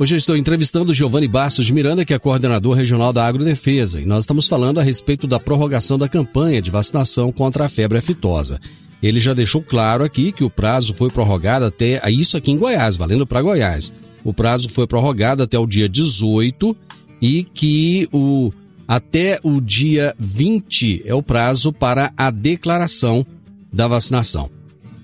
Hoje 0.00 0.14
eu 0.14 0.16
estou 0.16 0.34
entrevistando 0.34 0.94
Giovanni 0.94 1.28
Bastos 1.28 1.66
de 1.66 1.74
Miranda, 1.74 2.06
que 2.06 2.14
é 2.14 2.18
coordenador 2.18 2.74
regional 2.74 3.12
da 3.12 3.26
Agrodefesa, 3.26 4.00
e 4.00 4.06
nós 4.06 4.24
estamos 4.24 4.48
falando 4.48 4.80
a 4.80 4.82
respeito 4.82 5.26
da 5.26 5.38
prorrogação 5.38 5.98
da 5.98 6.08
campanha 6.08 6.62
de 6.62 6.70
vacinação 6.70 7.30
contra 7.30 7.66
a 7.66 7.68
febre 7.68 7.98
aftosa. 7.98 8.58
Ele 9.02 9.20
já 9.20 9.34
deixou 9.34 9.60
claro 9.60 10.02
aqui 10.02 10.32
que 10.32 10.42
o 10.42 10.48
prazo 10.48 10.94
foi 10.94 11.10
prorrogado 11.10 11.66
até 11.66 12.00
isso 12.10 12.34
aqui 12.34 12.50
em 12.50 12.56
Goiás, 12.56 12.96
valendo 12.96 13.26
para 13.26 13.42
Goiás. 13.42 13.92
O 14.24 14.32
prazo 14.32 14.70
foi 14.70 14.86
prorrogado 14.86 15.42
até 15.42 15.58
o 15.58 15.66
dia 15.66 15.86
18 15.86 16.74
e 17.20 17.44
que 17.44 18.08
o 18.10 18.50
até 18.88 19.38
o 19.42 19.60
dia 19.60 20.14
20 20.18 21.02
é 21.04 21.14
o 21.14 21.22
prazo 21.22 21.74
para 21.74 22.10
a 22.16 22.30
declaração 22.30 23.26
da 23.70 23.86
vacinação. 23.86 24.48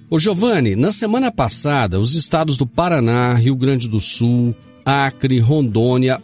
Ô 0.09 0.19
Giovanni, 0.19 0.75
na 0.75 0.91
semana 0.91 1.31
passada, 1.31 2.01
os 2.01 2.15
estados 2.15 2.57
do 2.57 2.67
Paraná, 2.67 3.35
Rio 3.35 3.57
Grande 3.57 3.91
do 3.91 4.01
Sul, 4.01 4.57
Acre, 4.87 5.41
Rondônia, 5.41 6.23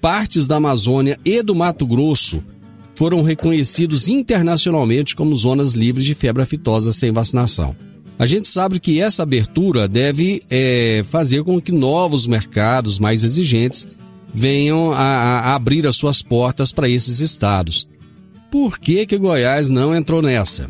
partes 0.00 0.48
da 0.48 0.56
Amazônia 0.56 1.16
e 1.24 1.40
do 1.42 1.54
Mato 1.54 1.86
Grosso 1.86 2.42
foram 2.96 3.22
reconhecidos 3.22 4.08
internacionalmente 4.08 5.14
como 5.14 5.34
zonas 5.36 5.74
livres 5.74 6.04
de 6.04 6.14
febre 6.16 6.42
aftosa 6.42 6.92
sem 6.92 7.12
vacinação. 7.12 7.74
A 8.18 8.26
gente 8.26 8.48
sabe 8.48 8.80
que 8.80 9.00
essa 9.00 9.22
abertura 9.22 9.88
deve 9.88 10.42
é, 10.50 11.02
fazer 11.06 11.44
com 11.44 11.60
que 11.60 11.72
novos 11.72 12.26
mercados 12.26 12.98
mais 12.98 13.24
exigentes 13.24 13.88
venham 14.34 14.92
a, 14.92 14.96
a 14.98 15.54
abrir 15.54 15.86
as 15.86 15.96
suas 15.96 16.20
portas 16.20 16.72
para 16.72 16.88
esses 16.88 17.20
estados. 17.20 17.88
Por 18.50 18.78
que, 18.78 19.06
que 19.06 19.16
Goiás 19.16 19.70
não 19.70 19.94
entrou 19.94 20.20
nessa? 20.20 20.68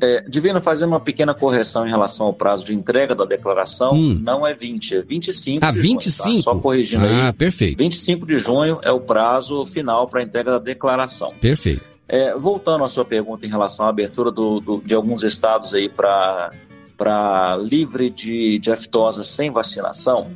É, 0.00 0.20
Divino, 0.28 0.60
fazendo 0.62 0.90
uma 0.90 1.00
pequena 1.00 1.34
correção 1.34 1.86
em 1.86 1.90
relação 1.90 2.26
ao 2.26 2.32
prazo 2.32 2.64
de 2.64 2.74
entrega 2.74 3.14
da 3.14 3.24
declaração, 3.24 3.92
hum. 3.92 4.18
não 4.22 4.46
é 4.46 4.54
20, 4.54 4.96
é 4.96 5.02
25 5.02 5.64
ah, 5.64 5.70
de 5.72 5.80
25? 5.80 6.28
junho. 6.28 6.36
Tá? 6.36 6.42
Só 6.42 6.54
corrigindo 6.56 7.04
ah, 7.04 7.08
aí. 7.08 7.26
Ah, 7.28 7.32
perfeito. 7.32 7.78
25 7.78 8.26
de 8.26 8.38
junho 8.38 8.78
é 8.82 8.92
o 8.92 9.00
prazo 9.00 9.66
final 9.66 10.06
para 10.06 10.20
a 10.20 10.22
entrega 10.22 10.52
da 10.52 10.58
declaração. 10.58 11.32
Perfeito. 11.40 11.82
É, 12.08 12.34
voltando 12.34 12.84
à 12.84 12.88
sua 12.88 13.04
pergunta 13.04 13.44
em 13.44 13.50
relação 13.50 13.86
à 13.86 13.90
abertura 13.90 14.30
do, 14.30 14.60
do, 14.60 14.80
de 14.80 14.94
alguns 14.94 15.22
estados 15.22 15.74
aí 15.74 15.88
para 15.88 16.50
para 16.96 17.56
livre 17.58 18.10
de, 18.10 18.58
de 18.58 18.72
aftosa 18.72 19.22
sem 19.22 19.52
vacinação, 19.52 20.32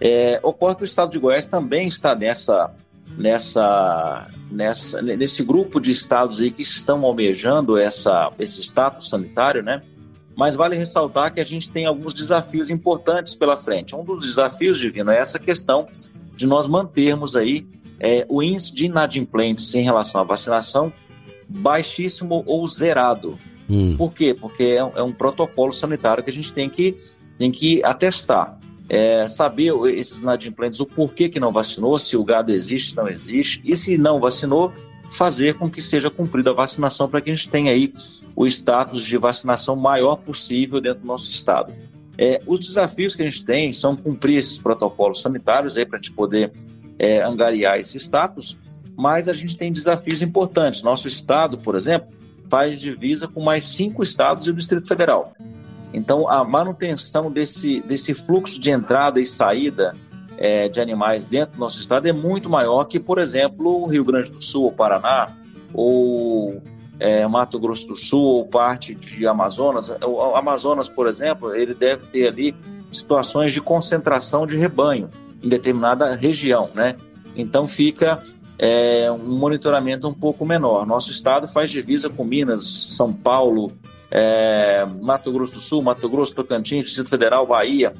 é, 0.00 0.38
ocorre 0.44 0.76
que 0.76 0.82
o 0.82 0.84
estado 0.84 1.10
de 1.10 1.18
Goiás 1.18 1.48
também 1.48 1.88
está 1.88 2.14
nessa, 2.14 2.70
nessa, 3.16 4.28
nessa, 4.50 5.00
nesse 5.02 5.44
grupo 5.44 5.80
de 5.80 5.90
estados 5.90 6.40
aí 6.40 6.50
que 6.50 6.62
estão 6.62 7.04
almejando 7.04 7.78
essa, 7.78 8.30
esse 8.38 8.60
status 8.62 9.08
sanitário, 9.08 9.62
né? 9.62 9.82
Mas 10.36 10.56
vale 10.56 10.76
ressaltar 10.76 11.32
que 11.32 11.40
a 11.40 11.44
gente 11.44 11.70
tem 11.70 11.86
alguns 11.86 12.12
desafios 12.12 12.68
importantes 12.70 13.34
pela 13.36 13.56
frente. 13.56 13.94
Um 13.94 14.04
dos 14.04 14.26
desafios, 14.26 14.80
Divino, 14.80 15.10
é 15.10 15.18
essa 15.18 15.38
questão 15.38 15.86
de 16.34 16.46
nós 16.46 16.66
mantermos 16.66 17.36
aí 17.36 17.66
é, 18.00 18.26
o 18.28 18.42
índice 18.42 18.74
de 18.74 18.86
inadimplentes 18.86 19.72
em 19.74 19.82
relação 19.82 20.20
à 20.20 20.24
vacinação 20.24 20.92
baixíssimo 21.48 22.42
ou 22.46 22.66
zerado. 22.66 23.38
Hum. 23.68 23.96
Por 23.96 24.12
quê? 24.12 24.34
Porque 24.34 24.62
é, 24.62 24.76
é, 24.76 25.02
um 25.02 25.12
protocolo 25.12 25.72
sanitário 25.72 26.22
que 26.22 26.30
a 26.30 26.32
gente 26.32 26.52
tem 26.52 26.68
que, 26.68 26.98
tem 27.38 27.50
que 27.50 27.82
atestar. 27.84 28.58
É, 28.88 29.26
saber 29.28 29.72
esses 29.94 30.20
inadimplentes 30.20 30.78
o 30.78 30.86
porquê 30.86 31.28
que 31.28 31.40
não 31.40 31.50
vacinou, 31.50 31.98
se 31.98 32.16
o 32.16 32.24
gado 32.24 32.52
existe, 32.52 32.90
se 32.90 32.96
não 32.96 33.08
existe, 33.08 33.62
e 33.64 33.74
se 33.74 33.96
não 33.96 34.20
vacinou, 34.20 34.72
fazer 35.10 35.54
com 35.54 35.70
que 35.70 35.80
seja 35.80 36.10
cumprida 36.10 36.50
a 36.50 36.54
vacinação 36.54 37.08
para 37.08 37.20
que 37.20 37.30
a 37.30 37.34
gente 37.34 37.48
tenha 37.48 37.72
aí 37.72 37.92
o 38.36 38.46
status 38.46 39.04
de 39.04 39.16
vacinação 39.16 39.76
maior 39.76 40.16
possível 40.16 40.80
dentro 40.80 41.00
do 41.00 41.06
nosso 41.06 41.30
estado. 41.30 41.72
É, 42.18 42.40
os 42.46 42.60
desafios 42.60 43.14
que 43.14 43.22
a 43.22 43.24
gente 43.24 43.44
tem 43.44 43.72
são 43.72 43.96
cumprir 43.96 44.38
esses 44.38 44.58
protocolos 44.58 45.20
sanitários 45.20 45.74
para 45.74 45.98
a 45.98 46.02
gente 46.02 46.12
poder 46.12 46.52
é, 46.98 47.22
angariar 47.22 47.78
esse 47.78 47.96
status, 47.98 48.56
mas 48.96 49.28
a 49.28 49.32
gente 49.32 49.56
tem 49.56 49.72
desafios 49.72 50.22
importantes. 50.22 50.82
Nosso 50.82 51.08
estado, 51.08 51.58
por 51.58 51.74
exemplo, 51.74 52.08
faz 52.48 52.80
divisa 52.80 53.26
com 53.26 53.42
mais 53.42 53.64
cinco 53.64 54.02
estados 54.02 54.46
e 54.46 54.50
o 54.50 54.54
Distrito 54.54 54.86
Federal. 54.86 55.32
Então, 55.94 56.28
a 56.28 56.42
manutenção 56.44 57.30
desse, 57.30 57.80
desse 57.82 58.14
fluxo 58.14 58.60
de 58.60 58.70
entrada 58.70 59.20
e 59.20 59.24
saída 59.24 59.94
é, 60.36 60.68
de 60.68 60.80
animais 60.80 61.28
dentro 61.28 61.54
do 61.54 61.60
nosso 61.60 61.80
estado 61.80 62.08
é 62.08 62.12
muito 62.12 62.50
maior 62.50 62.84
que, 62.86 62.98
por 62.98 63.18
exemplo, 63.18 63.82
o 63.82 63.86
Rio 63.86 64.04
Grande 64.04 64.32
do 64.32 64.42
Sul, 64.42 64.66
o 64.66 64.72
Paraná, 64.72 65.32
ou 65.72 66.60
é, 66.98 67.24
Mato 67.28 67.60
Grosso 67.60 67.86
do 67.86 67.96
Sul, 67.96 68.24
ou 68.24 68.44
parte 68.44 68.92
de 68.92 69.24
Amazonas. 69.24 69.88
O 69.88 70.34
Amazonas, 70.34 70.88
por 70.88 71.06
exemplo, 71.06 71.54
ele 71.54 71.74
deve 71.74 72.06
ter 72.06 72.26
ali 72.26 72.56
situações 72.90 73.52
de 73.52 73.60
concentração 73.60 74.48
de 74.48 74.56
rebanho 74.56 75.08
em 75.40 75.48
determinada 75.48 76.12
região, 76.16 76.70
né? 76.74 76.96
Então 77.36 77.68
fica 77.68 78.20
é, 78.58 79.10
um 79.12 79.36
monitoramento 79.36 80.08
um 80.08 80.14
pouco 80.14 80.44
menor. 80.44 80.84
Nosso 80.86 81.12
estado 81.12 81.46
faz 81.46 81.70
divisa 81.70 82.10
com 82.10 82.24
Minas, 82.24 82.88
São 82.90 83.12
Paulo, 83.12 83.72
é, 84.14 84.86
Mato 85.02 85.32
Grosso 85.32 85.56
do 85.56 85.60
Sul, 85.60 85.82
Mato 85.82 86.08
Grosso, 86.08 86.32
Tocantins, 86.36 86.84
Distrito 86.84 87.10
Federal, 87.10 87.44
Bahia. 87.44 87.92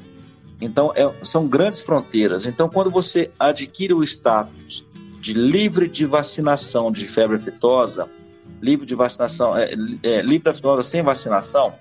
Então, 0.61 0.93
é, 0.95 1.11
são 1.23 1.45
grandes 1.45 1.81
fronteiras. 1.81 2.45
Então, 2.45 2.69
quando 2.69 2.89
você 2.89 3.29
adquire 3.37 3.93
o 3.93 4.01
status 4.01 4.85
de 5.19 5.33
livre 5.33 5.89
de 5.89 6.05
vacinação 6.05 6.89
de 6.89 7.05
febre 7.05 7.35
aftosa, 7.35 8.09
livre 8.61 8.85
de 8.85 8.95
vacinação, 8.95 9.57
é, 9.57 9.73
é, 10.01 10.21
livre 10.21 10.43
da 10.43 10.51
aftosa 10.51 10.83
sem 10.83 11.03
vacinação, 11.03 11.73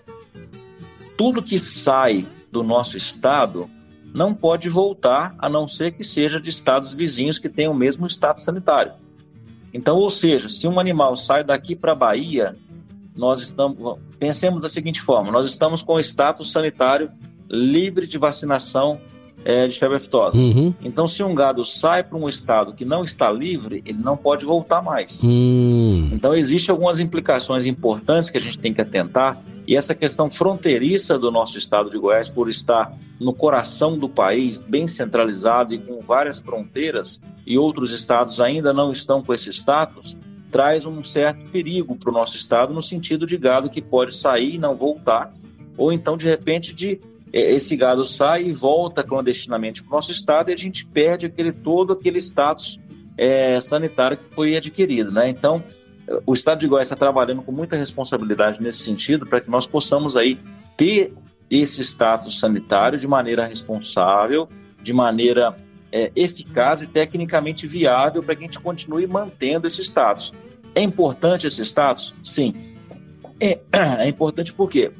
tudo 1.16 1.40
que 1.40 1.58
sai 1.58 2.26
do 2.50 2.64
nosso 2.64 2.96
estado 2.96 3.70
não 4.12 4.34
pode 4.34 4.68
voltar 4.68 5.36
a 5.38 5.48
não 5.48 5.68
ser 5.68 5.92
que 5.92 6.02
seja 6.02 6.40
de 6.40 6.48
estados 6.48 6.92
vizinhos 6.92 7.38
que 7.38 7.48
tenham 7.48 7.72
o 7.72 7.76
mesmo 7.76 8.06
status 8.08 8.42
sanitário. 8.42 8.94
Então, 9.72 9.96
ou 9.96 10.10
seja, 10.10 10.48
se 10.48 10.66
um 10.66 10.80
animal 10.80 11.14
sai 11.14 11.44
daqui 11.44 11.76
para 11.76 11.92
a 11.92 11.96
Bahia, 11.96 12.56
nós 13.16 13.40
estamos, 13.40 13.98
pensemos 14.24 14.62
da 14.62 14.70
seguinte 14.70 15.02
forma: 15.02 15.30
nós 15.30 15.46
estamos 15.46 15.82
com 15.82 15.94
o 15.94 16.00
status 16.00 16.50
sanitário 16.50 17.10
livre 17.50 18.06
de 18.06 18.16
vacinação 18.16 18.98
é, 19.44 19.68
de 19.68 19.78
febre 19.78 19.98
aftosa. 19.98 20.38
Uhum. 20.38 20.72
Então, 20.82 21.06
se 21.06 21.22
um 21.22 21.34
gado 21.34 21.62
sai 21.62 22.02
para 22.02 22.16
um 22.16 22.26
estado 22.26 22.72
que 22.72 22.86
não 22.86 23.04
está 23.04 23.30
livre, 23.30 23.82
ele 23.84 23.98
não 23.98 24.16
pode 24.16 24.46
voltar 24.46 24.80
mais. 24.80 25.22
Uhum. 25.22 26.08
Então, 26.10 26.34
existem 26.34 26.72
algumas 26.72 26.98
implicações 26.98 27.66
importantes 27.66 28.30
que 28.30 28.38
a 28.38 28.40
gente 28.40 28.58
tem 28.58 28.72
que 28.72 28.80
atentar. 28.80 29.38
E 29.66 29.76
essa 29.76 29.94
questão 29.94 30.30
fronteiriça 30.30 31.18
do 31.18 31.30
nosso 31.30 31.58
estado 31.58 31.90
de 31.90 31.98
Goiás, 31.98 32.30
por 32.30 32.48
estar 32.48 32.96
no 33.20 33.34
coração 33.34 33.98
do 33.98 34.08
país, 34.08 34.62
bem 34.62 34.86
centralizado 34.86 35.74
e 35.74 35.78
com 35.78 36.00
várias 36.00 36.38
fronteiras, 36.38 37.20
e 37.46 37.58
outros 37.58 37.92
estados 37.92 38.40
ainda 38.40 38.72
não 38.72 38.90
estão 38.90 39.22
com 39.22 39.34
esse 39.34 39.50
status, 39.50 40.16
traz 40.54 40.86
um 40.86 41.02
certo 41.02 41.50
perigo 41.50 41.96
para 41.96 42.10
o 42.10 42.14
nosso 42.14 42.36
estado, 42.36 42.72
no 42.72 42.80
sentido 42.80 43.26
de 43.26 43.36
gado 43.36 43.68
que 43.68 43.82
pode 43.82 44.14
sair 44.14 44.54
e 44.54 44.58
não 44.58 44.76
voltar, 44.76 45.34
ou 45.76 45.92
então, 45.92 46.16
de 46.16 46.26
repente, 46.26 46.72
de 46.72 47.00
é, 47.32 47.54
esse 47.54 47.76
gado 47.76 48.04
sai 48.04 48.44
e 48.44 48.52
volta 48.52 49.02
clandestinamente 49.02 49.82
para 49.82 49.90
o 49.90 49.96
nosso 49.96 50.12
estado 50.12 50.50
e 50.50 50.54
a 50.54 50.56
gente 50.56 50.86
perde 50.86 51.26
aquele 51.26 51.50
todo 51.50 51.94
aquele 51.94 52.20
status 52.20 52.78
é, 53.18 53.58
sanitário 53.58 54.16
que 54.16 54.32
foi 54.32 54.56
adquirido, 54.56 55.10
né? 55.10 55.28
Então, 55.28 55.60
o 56.24 56.32
Estado 56.32 56.60
de 56.60 56.68
Goiás 56.68 56.86
está 56.86 56.94
trabalhando 56.94 57.42
com 57.42 57.50
muita 57.50 57.74
responsabilidade 57.74 58.62
nesse 58.62 58.78
sentido 58.78 59.26
para 59.26 59.40
que 59.40 59.50
nós 59.50 59.66
possamos 59.66 60.16
aí 60.16 60.38
ter 60.76 61.12
esse 61.50 61.80
status 61.82 62.38
sanitário 62.38 62.96
de 62.96 63.08
maneira 63.08 63.44
responsável, 63.44 64.48
de 64.80 64.92
maneira 64.92 65.56
é, 65.94 66.10
eficaz 66.16 66.82
e 66.82 66.88
tecnicamente 66.88 67.68
viável 67.68 68.20
para 68.20 68.34
que 68.34 68.42
a 68.42 68.46
gente 68.46 68.58
continue 68.58 69.06
mantendo 69.06 69.68
esse 69.68 69.80
status. 69.80 70.32
É 70.74 70.82
importante 70.82 71.46
esse 71.46 71.62
status? 71.62 72.12
Sim. 72.20 72.74
É, 73.40 73.60
é 74.02 74.08
importante 74.08 74.52
por 74.52 74.68
quê? 74.68 74.90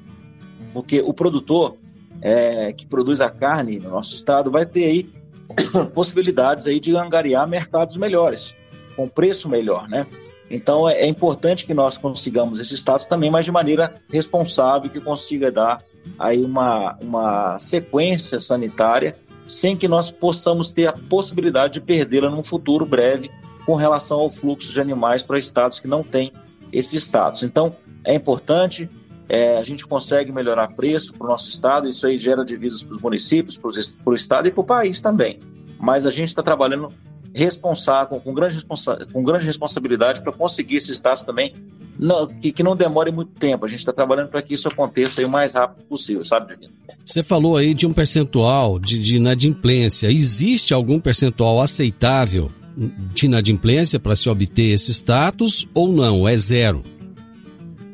Porque 0.72 1.00
o 1.00 1.12
produtor 1.12 1.76
é, 2.22 2.72
que 2.72 2.87
produz 2.87 3.20
a 3.20 3.28
carne 3.28 3.80
no 3.80 3.90
nosso 3.90 4.14
estado 4.14 4.52
vai 4.52 4.64
ter 4.64 4.85
aí 4.85 5.12
possibilidades 5.92 6.68
aí 6.68 6.78
de 6.78 6.96
angariar 6.96 7.48
mercados 7.48 7.96
melhores, 7.96 8.54
com 8.94 9.09
preço 9.09 9.48
melhor, 9.48 9.88
né? 9.88 10.07
Então 10.48 10.88
é, 10.88 11.00
é, 11.00 11.07
importante 11.09 11.66
que 11.66 11.74
nós 11.74 11.98
consigamos 11.98 12.61
esse 12.61 12.76
status 12.76 13.07
também, 13.07 13.33
mas 13.33 13.44
de 13.44 13.50
maneira 13.50 13.94
responsável, 14.12 14.88
que 14.88 15.00
consiga 15.00 15.50
dar 15.50 15.83
aí 16.16 16.44
uma, 16.44 16.96
uma 17.00 17.59
sequência 17.59 18.38
sanitária 18.38 19.16
sem 19.46 19.76
que 19.76 19.88
nós 19.88 20.11
possamos 20.11 20.70
ter 20.70 20.87
a 20.87 20.92
possibilidade 20.92 21.74
de 21.74 21.80
perdê-la 21.80 22.30
num 22.30 22.42
futuro 22.42 22.87
breve 22.87 23.30
com 23.66 23.74
relação 23.74 24.20
ao 24.20 24.30
fluxo 24.30 24.72
de 24.72 24.80
animais 24.80 25.22
para 25.22 25.38
estados 25.38 25.80
que 25.80 25.88
não 25.88 26.02
têm 26.02 26.33
esse 26.72 26.96
status. 26.96 27.42
Então 27.42 27.76
é 28.04 28.14
importante 28.14 28.88
é, 29.28 29.57
a 29.57 29.62
gente 29.62 29.87
consegue 29.87 30.33
melhorar 30.33 30.68
preço 30.68 31.14
para 31.14 31.26
o 31.26 31.30
nosso 31.30 31.48
estado, 31.48 31.88
isso 31.88 32.07
aí 32.07 32.18
gera 32.18 32.44
divisas 32.44 32.85
para 32.85 32.96
os 32.96 33.02
municípios, 33.02 33.57
para 33.57 33.70
o 34.11 34.14
estado 34.14 34.48
e 34.48 34.50
para 34.50 34.61
o 34.61 34.64
país 34.64 35.00
também. 35.00 35.40
Mas 35.80 36.04
a 36.04 36.11
gente 36.11 36.28
está 36.28 36.42
trabalhando 36.42 36.92
responsável, 37.34 38.20
com 38.20 38.32
grande, 38.32 38.54
responsa 38.54 39.06
com 39.12 39.24
grande 39.24 39.46
responsabilidade 39.46 40.22
para 40.22 40.32
conseguir 40.32 40.76
esse 40.76 40.92
status 40.92 41.24
também, 41.24 41.54
não, 41.98 42.26
que, 42.26 42.52
que, 42.52 42.62
não 42.62 42.76
demore 42.76 43.10
muito 43.10 43.32
tempo. 43.32 43.64
A 43.64 43.68
gente 43.68 43.80
está 43.80 43.92
trabalhando 43.92 44.28
para 44.28 44.40
que 44.40 44.54
isso 44.54 44.68
aconteça 44.68 45.24
o 45.26 45.28
mais 45.28 45.54
rápido 45.54 45.85
possível, 45.87 46.24
sabe, 46.24 46.54
Divino? 46.54 46.72
Você 47.04 47.22
falou 47.22 47.56
aí 47.56 47.74
de 47.74 47.87
um 47.87 47.92
percentual 47.92 48.78
de, 48.78 48.98
de 48.98 49.16
inadimplência. 49.16 50.10
Existe 50.10 50.72
algum 50.72 51.00
percentual 51.00 51.60
aceitável 51.60 52.50
de 52.76 53.26
inadimplência 53.26 54.00
para 54.00 54.16
se 54.16 54.28
obter 54.28 54.72
esse 54.72 54.92
status 54.92 55.66
ou 55.74 55.92
não? 55.92 56.28
É 56.28 56.37
zero? 56.37 56.82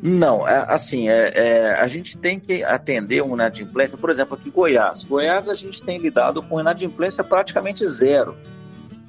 Não, 0.03 0.49
é, 0.49 0.65
assim, 0.67 1.11
é, 1.11 1.33
é, 1.35 1.75
a 1.75 1.87
gente 1.87 2.17
tem 2.17 2.41
que 2.41 2.65
atender 2.65 3.23
uma 3.23 3.35
inadimplência, 3.35 3.99
por 3.99 4.09
exemplo, 4.09 4.35
aqui 4.35 4.49
em 4.49 4.53
Goiás. 4.53 5.05
Goiás 5.05 5.47
a 5.49 5.55
gente 5.55 5.83
tem 5.83 5.99
lidado 5.99 6.43
com 6.43 6.59
inadimplência 6.59 7.23
praticamente 7.23 7.87
zero. 7.87 8.35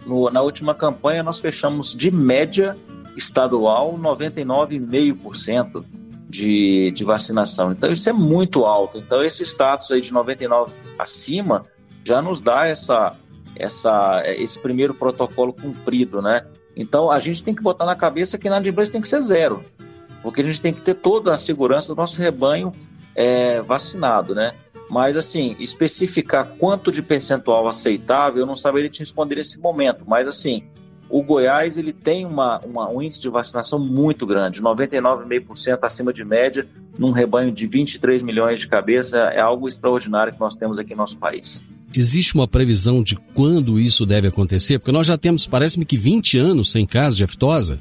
No, 0.06 0.30
na 0.30 0.42
última 0.42 0.74
campanha 0.76 1.24
nós 1.24 1.40
fechamos 1.40 1.96
de 1.96 2.12
média 2.12 2.78
estadual 3.16 3.98
99,5%. 3.98 5.84
de, 6.32 6.92
de 6.92 7.04
vacinação. 7.04 7.74
Então 7.74 7.92
isso 7.92 8.10
é 8.10 8.14
muito 8.14 8.64
alto. 8.66 8.98
Então 8.98 9.22
esse 9.22 9.44
status 9.44 9.92
aí 9.92 10.00
de 10.00 10.14
99 10.14 10.72
acima 10.98 11.66
já 12.06 12.22
nos 12.22 12.42
dá 12.42 12.66
essa, 12.66 13.16
essa, 13.56 14.24
esse 14.26 14.58
primeiro 14.60 14.94
protocolo 14.94 15.54
cumprido, 15.54 16.22
né? 16.22 16.46
Então 16.76 17.12
a 17.12 17.20
gente 17.20 17.44
tem 17.44 17.54
que 17.54 17.62
botar 17.62 17.86
na 17.86 17.96
cabeça 17.96 18.38
que 18.38 18.50
na 18.50 18.58
adimplência 18.58 18.94
tem 18.94 19.02
que 19.02 19.08
ser 19.08 19.22
zero, 19.22 19.64
porque 20.24 20.42
a 20.42 20.46
gente 20.46 20.62
tem 20.62 20.74
que 20.74 20.82
ter 20.82 20.96
toda 20.96 21.34
a 21.34 21.38
segurança 21.38 21.94
do 21.94 21.98
nosso 21.98 22.20
rebanho 22.20 22.72
é, 23.14 23.62
vacinado, 23.62 24.34
né? 24.34 24.54
Mas 24.92 25.16
assim, 25.16 25.56
especificar 25.58 26.46
quanto 26.60 26.92
de 26.92 27.02
percentual 27.02 27.66
aceitável, 27.66 28.42
eu 28.42 28.46
não 28.46 28.58
saberia 28.58 28.90
te 28.90 29.00
responder 29.00 29.36
nesse 29.36 29.58
momento, 29.58 30.04
mas 30.06 30.28
assim, 30.28 30.64
o 31.10 31.24
Goiás 31.24 31.78
ele 31.78 31.94
tem 31.94 32.26
uma, 32.26 32.60
uma, 32.60 32.90
um 32.90 33.02
índice 33.02 33.22
de 33.22 33.30
vacinação 33.30 33.80
muito 33.80 34.26
grande, 34.26 34.62
99,5% 34.62 35.80
acima 35.84 36.12
de 36.12 36.26
média, 36.26 36.68
num 37.00 37.12
rebanho 37.12 37.54
de 37.54 37.66
23 37.66 38.22
milhões 38.22 38.60
de 38.60 38.68
cabeças, 38.68 39.14
é 39.14 39.40
algo 39.40 39.66
extraordinário 39.66 40.34
que 40.34 40.40
nós 40.42 40.58
temos 40.58 40.78
aqui 40.78 40.92
no 40.92 40.98
nosso 40.98 41.18
país. 41.18 41.64
Existe 41.96 42.36
uma 42.36 42.46
previsão 42.46 43.02
de 43.02 43.16
quando 43.34 43.80
isso 43.80 44.06
deve 44.06 44.28
acontecer? 44.28 44.78
Porque 44.78 44.92
nós 44.92 45.08
já 45.08 45.18
temos, 45.18 45.48
parece-me 45.48 45.86
que 45.86 45.98
20 45.98 46.38
anos 46.38 46.70
sem 46.70 46.86
casos 46.86 47.16
de 47.16 47.24
aftosa. 47.24 47.80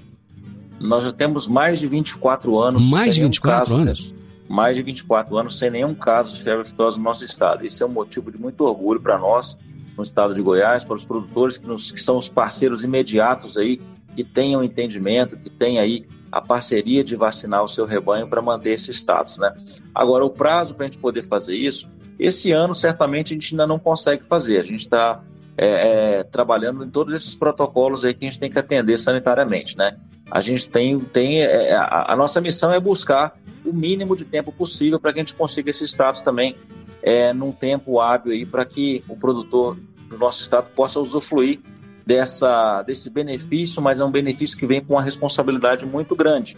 Nós 0.78 1.02
já 1.02 1.12
temos 1.12 1.48
mais 1.48 1.80
de 1.80 1.88
24 1.88 2.56
anos. 2.56 2.88
Mais 2.88 3.16
de 3.16 3.22
24 3.22 3.74
caso, 3.74 3.82
anos? 3.82 4.19
Mais 4.50 4.76
de 4.76 4.82
24 4.82 5.38
anos 5.38 5.56
sem 5.56 5.70
nenhum 5.70 5.94
caso 5.94 6.34
de 6.34 6.42
febre 6.42 6.62
aftosa 6.62 6.96
no 6.96 7.04
nosso 7.04 7.24
estado. 7.24 7.64
Isso 7.64 7.84
é 7.84 7.86
um 7.86 7.90
motivo 7.90 8.32
de 8.32 8.38
muito 8.38 8.64
orgulho 8.64 9.00
para 9.00 9.16
nós, 9.16 9.56
no 9.96 10.02
estado 10.02 10.34
de 10.34 10.42
Goiás, 10.42 10.84
para 10.84 10.96
os 10.96 11.06
produtores 11.06 11.56
que, 11.56 11.66
nos, 11.66 11.92
que 11.92 12.02
são 12.02 12.18
os 12.18 12.28
parceiros 12.28 12.82
imediatos 12.82 13.56
aí, 13.56 13.80
que 14.16 14.24
tenham 14.24 14.64
entendimento, 14.64 15.36
que 15.36 15.48
tenham 15.48 15.84
aí 15.84 16.04
a 16.32 16.40
parceria 16.40 17.04
de 17.04 17.14
vacinar 17.14 17.62
o 17.62 17.68
seu 17.68 17.86
rebanho 17.86 18.28
para 18.28 18.42
manter 18.42 18.70
esse 18.70 18.90
status, 18.90 19.38
né? 19.38 19.54
Agora, 19.94 20.24
o 20.24 20.30
prazo 20.30 20.74
para 20.74 20.86
a 20.86 20.88
gente 20.88 20.98
poder 20.98 21.22
fazer 21.22 21.54
isso, 21.54 21.88
esse 22.18 22.50
ano 22.50 22.74
certamente 22.74 23.32
a 23.32 23.34
gente 23.34 23.54
ainda 23.54 23.68
não 23.68 23.78
consegue 23.78 24.26
fazer. 24.26 24.58
A 24.58 24.64
gente 24.64 24.80
está 24.80 25.22
é, 25.56 26.18
é, 26.18 26.24
trabalhando 26.24 26.84
em 26.84 26.90
todos 26.90 27.14
esses 27.14 27.34
protocolos 27.34 28.04
aí 28.04 28.14
que 28.14 28.24
a 28.24 28.28
gente 28.28 28.40
tem 28.40 28.50
que 28.50 28.58
atender 28.58 28.98
sanitariamente, 28.98 29.76
né? 29.76 29.96
A 30.30 30.40
gente 30.40 30.70
tem, 30.70 30.98
tem 31.00 31.42
é, 31.42 31.74
a, 31.74 32.12
a, 32.12 32.16
nossa 32.16 32.40
missão 32.40 32.72
é 32.72 32.78
buscar 32.78 33.36
o 33.64 33.72
mínimo 33.72 34.16
de 34.16 34.24
tempo 34.24 34.52
possível 34.52 34.98
para 34.98 35.12
que 35.12 35.18
a 35.18 35.22
gente 35.22 35.34
consiga 35.34 35.70
esse 35.70 35.84
status 35.84 36.22
também 36.22 36.56
é, 37.02 37.32
num 37.32 37.52
tempo 37.52 38.00
hábil 38.00 38.32
aí 38.32 38.46
para 38.46 38.64
que 38.64 39.02
o 39.08 39.16
produtor 39.16 39.76
do 40.08 40.16
nosso 40.18 40.40
estado 40.40 40.70
possa 40.70 41.00
usufruir 41.00 41.60
dessa, 42.06 42.82
desse 42.82 43.10
benefício, 43.10 43.82
mas 43.82 44.00
é 44.00 44.04
um 44.04 44.10
benefício 44.10 44.56
que 44.56 44.66
vem 44.66 44.82
com 44.82 44.94
uma 44.94 45.02
responsabilidade 45.02 45.86
muito 45.86 46.16
grande. 46.16 46.56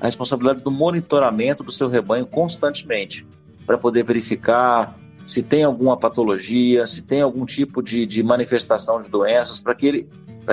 A 0.00 0.06
responsabilidade 0.06 0.60
do 0.60 0.70
monitoramento 0.70 1.62
do 1.62 1.72
seu 1.72 1.88
rebanho 1.88 2.26
constantemente, 2.26 3.26
para 3.66 3.78
poder 3.78 4.04
verificar 4.04 4.96
se 5.26 5.42
tem 5.42 5.64
alguma 5.64 5.96
patologia, 5.96 6.86
se 6.86 7.02
tem 7.02 7.20
algum 7.20 7.46
tipo 7.46 7.82
de, 7.82 8.06
de 8.06 8.22
manifestação 8.22 9.00
de 9.00 9.08
doenças, 9.08 9.60
para 9.62 9.74
que 9.74 9.86
ele, 9.86 10.08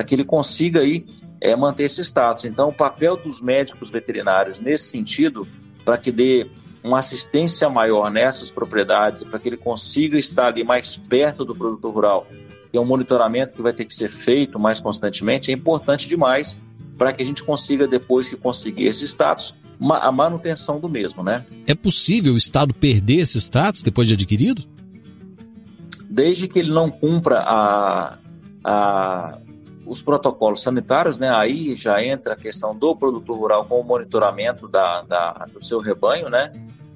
que 0.06 0.16
ele 0.16 0.24
consiga 0.24 0.82
aí, 0.82 1.06
é, 1.42 1.56
manter 1.56 1.84
esse 1.84 2.02
status. 2.02 2.46
Então, 2.46 2.70
o 2.70 2.74
papel 2.74 3.18
dos 3.18 3.42
médicos 3.42 3.90
veterinários 3.90 4.60
nesse 4.60 4.90
sentido, 4.90 5.48
para 5.86 5.98
que 5.98 6.12
dê 6.12 6.48
uma 6.84 7.00
assistência 7.00 7.70
maior 7.70 8.10
nessas 8.10 8.52
propriedades, 8.52 9.24
para 9.24 9.40
que 9.40 9.50
ele 9.50 9.58
consiga 9.58 10.18
estar 10.18 10.48
ali 10.48 10.64
mais 10.64 10.98
perto 10.98 11.44
do 11.44 11.56
produtor 11.56 11.94
rural, 11.94 12.28
que 12.72 12.78
é 12.78 12.82
um 12.82 12.86
monitoramento 12.86 13.54
que 13.54 13.62
vai 13.62 13.74
ter 13.74 13.86
que 13.86 13.94
ser 13.94 14.10
feito 14.10 14.60
mais 14.60 14.80
constantemente, 14.80 15.52
é 15.52 15.54
importante 15.54 16.08
demais 16.08 16.60
para 16.98 17.14
que 17.14 17.24
a 17.24 17.26
gente 17.26 17.44
consiga, 17.44 17.88
depois 17.88 18.30
que 18.30 18.36
conseguir 18.36 18.86
esse 18.86 19.06
status, 19.06 19.56
a 19.82 20.12
manutenção 20.12 20.80
do 20.80 20.90
mesmo, 20.90 21.24
né? 21.24 21.46
É 21.66 21.74
possível 21.74 22.34
o 22.34 22.38
Estado 22.38 22.74
perder 22.74 23.20
esse 23.20 23.40
status 23.40 23.82
depois 23.82 24.08
de 24.08 24.16
adquirido? 24.16 24.66
Desde 26.10 26.48
que 26.48 26.60
ele 26.60 26.72
não 26.72 26.92
cumpra 26.92 27.40
a, 27.40 28.18
a, 28.64 29.38
os 29.90 30.04
protocolos 30.04 30.62
sanitários, 30.62 31.18
né? 31.18 31.30
Aí 31.36 31.76
já 31.76 32.04
entra 32.04 32.34
a 32.34 32.36
questão 32.36 32.76
do 32.76 32.96
produtor 32.96 33.38
rural 33.38 33.66
com 33.66 33.82
o 33.82 33.84
monitoramento 33.84 34.68
da, 34.68 35.02
da 35.02 35.48
do 35.52 35.64
seu 35.66 35.80
rebanho, 35.80 36.30
né? 36.30 36.52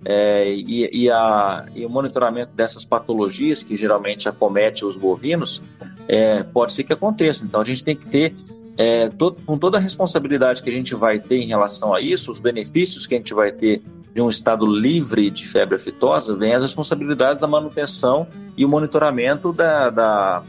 É, 0.05 0.47
e, 0.47 0.89
e, 1.05 1.09
a, 1.09 1.65
e, 1.73 1.85
o 1.85 1.89
monitoramento 1.89 2.51
dessas 2.53 2.85
patologias 2.85 3.63
que 3.63 3.75
geralmente 3.75 4.29
acomete 4.29 4.85
os 4.85 4.97
bovinos, 4.97 5.63
é, 6.07 6.43
pode 6.43 6.73
ser 6.73 6.83
que 6.83 6.93
aconteça. 6.93 7.45
Então 7.45 7.61
a 7.61 7.63
gente 7.63 7.83
tem 7.83 7.95
que 7.95 8.07
ter 8.07 8.35
é, 8.77 9.09
todo, 9.09 9.41
com 9.45 9.57
toda 9.57 9.77
a 9.77 9.81
responsabilidade 9.81 10.61
que 10.61 10.69
a 10.69 10.73
gente 10.73 10.93
vai 10.93 11.19
ter 11.19 11.37
em 11.37 11.47
relação 11.47 11.95
a 11.95 12.01
isso, 12.01 12.31
os 12.31 12.39
benefícios 12.39 13.07
que 13.07 13.15
a 13.15 13.17
gente 13.17 13.33
vai 13.33 13.51
ter 13.51 13.81
de 14.13 14.21
um 14.21 14.29
estado 14.29 14.65
livre 14.67 15.31
de 15.31 15.47
febre 15.47 15.75
aftosa, 15.75 16.35
vem 16.35 16.53
as 16.53 16.61
responsabilidades 16.61 17.39
da 17.39 17.47
manutenção 17.47 18.27
e 18.55 18.63
o 18.63 18.69
monitoramento 18.69 19.51
da, 19.51 19.89
da 19.89 20.43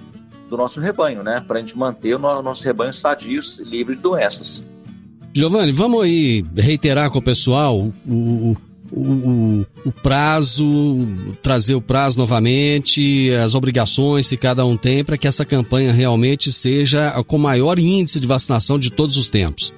do 0.54 0.62
nosso 0.62 0.80
rebanho, 0.80 1.22
né? 1.22 1.42
Para 1.46 1.58
a 1.58 1.60
gente 1.60 1.76
manter 1.76 2.14
o 2.14 2.18
nosso 2.18 2.64
rebanho 2.64 2.92
sadio, 2.92 3.40
livre 3.60 3.96
de 3.96 4.02
doenças. 4.02 4.62
Giovanni, 5.34 5.72
vamos 5.72 6.02
aí 6.02 6.44
reiterar 6.56 7.10
com 7.10 7.18
o 7.18 7.22
pessoal 7.22 7.92
o, 8.06 8.12
o, 8.12 8.56
o, 8.92 9.66
o, 9.84 9.92
prazo, 9.92 10.64
trazer 11.42 11.74
o 11.74 11.80
prazo 11.80 12.18
novamente, 12.20 13.32
as 13.32 13.56
obrigações 13.56 14.28
que 14.28 14.36
cada 14.36 14.64
um 14.64 14.76
tem 14.76 15.04
para 15.04 15.18
que 15.18 15.26
essa 15.26 15.44
campanha 15.44 15.92
realmente 15.92 16.52
seja 16.52 17.10
com 17.26 17.36
maior 17.36 17.78
índice 17.80 18.20
de 18.20 18.26
vacinação 18.26 18.78
de 18.78 18.90
todos 18.90 19.16
os 19.16 19.28
tempos. 19.28 19.72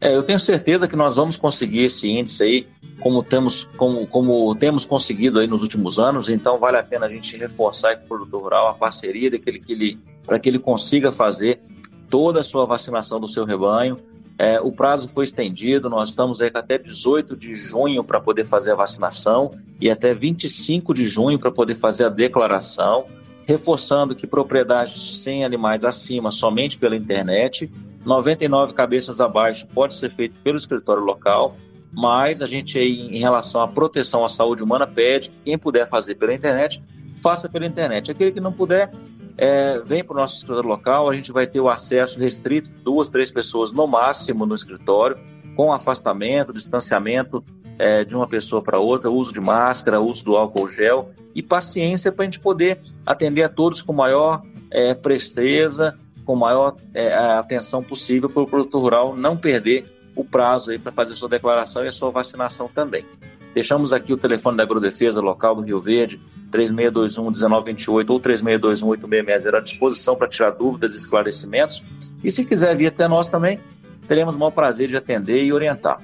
É, 0.00 0.16
eu 0.16 0.22
tenho 0.24 0.40
certeza 0.40 0.88
que 0.88 0.96
nós 0.96 1.14
vamos 1.14 1.36
conseguir 1.36 1.84
esse 1.84 2.10
índice 2.10 2.42
aí, 2.42 2.66
como 3.00 3.22
temos, 3.22 3.64
como, 3.76 4.06
como 4.06 4.54
temos 4.54 4.86
conseguido 4.86 5.40
aí 5.40 5.46
nos 5.46 5.62
últimos 5.62 5.98
anos, 5.98 6.28
então 6.28 6.58
vale 6.58 6.76
a 6.76 6.82
pena 6.82 7.06
a 7.06 7.08
gente 7.08 7.36
reforçar 7.36 7.96
com 7.96 8.04
o 8.04 8.08
produtor 8.08 8.42
rural 8.42 8.68
a 8.68 8.74
parceria 8.74 9.30
daquele 9.30 9.58
que 9.58 9.72
ele, 9.72 9.98
para 10.24 10.38
que 10.38 10.48
ele 10.48 10.58
consiga 10.58 11.10
fazer 11.10 11.60
toda 12.08 12.40
a 12.40 12.44
sua 12.44 12.66
vacinação 12.66 13.18
do 13.18 13.28
seu 13.28 13.44
rebanho, 13.44 13.98
é, 14.38 14.58
o 14.58 14.72
prazo 14.72 15.06
foi 15.06 15.24
estendido, 15.24 15.90
nós 15.90 16.08
estamos 16.10 16.40
aí 16.40 16.50
até 16.54 16.78
18 16.78 17.36
de 17.36 17.54
junho 17.54 18.02
para 18.02 18.18
poder 18.18 18.46
fazer 18.46 18.72
a 18.72 18.74
vacinação 18.74 19.50
e 19.78 19.90
até 19.90 20.14
25 20.14 20.94
de 20.94 21.06
junho 21.06 21.38
para 21.38 21.50
poder 21.50 21.74
fazer 21.74 22.06
a 22.06 22.08
declaração, 22.08 23.04
reforçando 23.46 24.14
que 24.14 24.26
propriedades 24.26 25.18
sem 25.22 25.44
animais 25.44 25.84
acima 25.84 26.30
somente 26.30 26.78
pela 26.78 26.96
internet, 26.96 27.70
99 28.02 28.72
cabeças 28.72 29.20
abaixo 29.20 29.66
pode 29.74 29.94
ser 29.94 30.10
feito 30.10 30.34
pelo 30.42 30.56
escritório 30.56 31.02
local, 31.02 31.54
mas 31.92 32.40
a 32.40 32.46
gente 32.46 32.78
em 32.78 33.18
relação 33.18 33.60
à 33.60 33.68
proteção 33.68 34.24
à 34.24 34.30
saúde 34.30 34.62
humana 34.62 34.86
pede 34.86 35.30
que 35.30 35.38
quem 35.38 35.58
puder 35.58 35.88
fazer 35.88 36.14
pela 36.14 36.32
internet, 36.32 36.82
faça 37.22 37.48
pela 37.48 37.66
internet. 37.66 38.10
Aquele 38.10 38.32
que 38.32 38.40
não 38.40 38.52
puder, 38.52 38.92
é, 39.36 39.78
vem 39.80 40.04
para 40.04 40.14
o 40.14 40.20
nosso 40.20 40.36
escritório 40.36 40.68
local, 40.68 41.08
a 41.08 41.16
gente 41.16 41.32
vai 41.32 41.46
ter 41.46 41.60
o 41.60 41.68
acesso 41.68 42.18
restrito, 42.18 42.70
duas, 42.84 43.10
três 43.10 43.32
pessoas 43.32 43.72
no 43.72 43.86
máximo 43.86 44.46
no 44.46 44.54
escritório, 44.54 45.18
com 45.56 45.72
afastamento, 45.72 46.52
distanciamento 46.52 47.44
é, 47.78 48.04
de 48.04 48.14
uma 48.14 48.28
pessoa 48.28 48.62
para 48.62 48.78
outra, 48.78 49.10
uso 49.10 49.32
de 49.32 49.40
máscara, 49.40 50.00
uso 50.00 50.24
do 50.24 50.36
álcool 50.36 50.68
gel 50.68 51.10
e 51.34 51.42
paciência 51.42 52.12
para 52.12 52.24
a 52.24 52.26
gente 52.26 52.40
poder 52.40 52.78
atender 53.06 53.42
a 53.42 53.48
todos 53.48 53.82
com 53.82 53.92
maior 53.92 54.42
é, 54.70 54.94
presteza, 54.94 55.98
com 56.24 56.36
maior 56.36 56.76
é, 56.94 57.12
atenção 57.14 57.82
possível 57.82 58.28
para 58.28 58.42
o 58.42 58.46
produtor 58.46 58.82
rural 58.82 59.16
não 59.16 59.36
perder 59.36 59.86
o 60.14 60.24
prazo 60.24 60.70
aí 60.70 60.78
para 60.78 60.92
fazer 60.92 61.14
sua 61.14 61.28
declaração 61.28 61.84
e 61.84 61.88
a 61.88 61.92
sua 61.92 62.10
vacinação 62.10 62.68
também. 62.72 63.04
Deixamos 63.52 63.92
aqui 63.92 64.12
o 64.12 64.16
telefone 64.16 64.56
da 64.56 64.62
Agrodefesa 64.62 65.20
local 65.20 65.56
do 65.56 65.62
Rio 65.62 65.80
Verde, 65.80 66.20
3621-1928 66.52 68.10
ou 68.10 68.20
3621-8660 68.20 69.54
à 69.54 69.60
disposição 69.60 70.16
para 70.16 70.28
tirar 70.28 70.50
dúvidas 70.50 70.94
e 70.94 70.98
esclarecimentos. 70.98 71.82
E 72.22 72.30
se 72.30 72.44
quiser 72.44 72.76
vir 72.76 72.86
até 72.86 73.08
nós 73.08 73.28
também, 73.28 73.58
teremos 74.06 74.36
o 74.36 74.38
maior 74.38 74.52
prazer 74.52 74.88
de 74.88 74.96
atender 74.96 75.42
e 75.42 75.52
orientar. 75.52 76.00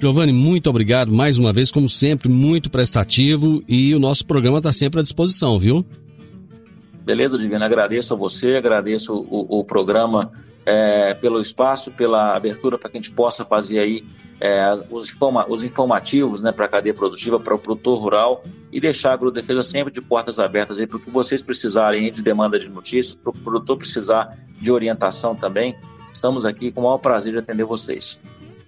Giovanni, 0.00 0.32
muito 0.32 0.68
obrigado 0.68 1.14
mais 1.14 1.38
uma 1.38 1.52
vez, 1.52 1.70
como 1.70 1.88
sempre, 1.88 2.28
muito 2.28 2.68
prestativo 2.68 3.62
e 3.68 3.94
o 3.94 4.00
nosso 4.00 4.26
programa 4.26 4.58
está 4.58 4.72
sempre 4.72 5.00
à 5.00 5.02
disposição, 5.02 5.58
viu? 5.58 5.86
Beleza, 7.04 7.38
Divina, 7.38 7.66
agradeço 7.66 8.14
a 8.14 8.16
você, 8.16 8.56
agradeço 8.56 9.14
o, 9.14 9.60
o 9.60 9.64
programa 9.64 10.32
é, 10.66 11.14
pelo 11.14 11.40
espaço, 11.40 11.90
pela 11.90 12.34
abertura 12.34 12.78
para 12.78 12.90
que 12.90 12.96
a 12.96 13.00
gente 13.00 13.12
possa 13.12 13.44
fazer 13.44 13.78
aí 13.78 14.04
é, 14.40 14.78
os, 14.90 15.10
informa 15.10 15.46
os, 15.48 15.62
informativos 15.62 16.42
né, 16.42 16.52
para 16.52 16.64
a 16.64 16.68
cadeia 16.68 16.94
produtiva, 16.94 17.38
para 17.38 17.54
o 17.54 17.58
produtor 17.58 18.00
rural 18.00 18.44
e 18.72 18.80
deixar 18.80 19.10
a 19.10 19.14
Agrodefesa 19.14 19.62
sempre 19.62 19.92
de 19.92 20.00
portas 20.00 20.38
abertas 20.38 20.84
para 20.86 20.96
o 20.96 21.00
que 21.00 21.10
vocês 21.10 21.42
precisarem 21.42 22.10
de 22.10 22.22
demanda 22.22 22.58
de 22.58 22.68
notícias, 22.68 23.14
para 23.14 23.30
o 23.30 23.32
produtor 23.32 23.78
precisar 23.78 24.36
de 24.60 24.70
orientação 24.70 25.34
também. 25.34 25.74
Estamos 26.12 26.44
aqui 26.44 26.70
com 26.70 26.80
o 26.80 26.84
maior 26.84 26.98
prazer 26.98 27.32
de 27.32 27.38
atender 27.38 27.64
vocês. 27.64 28.18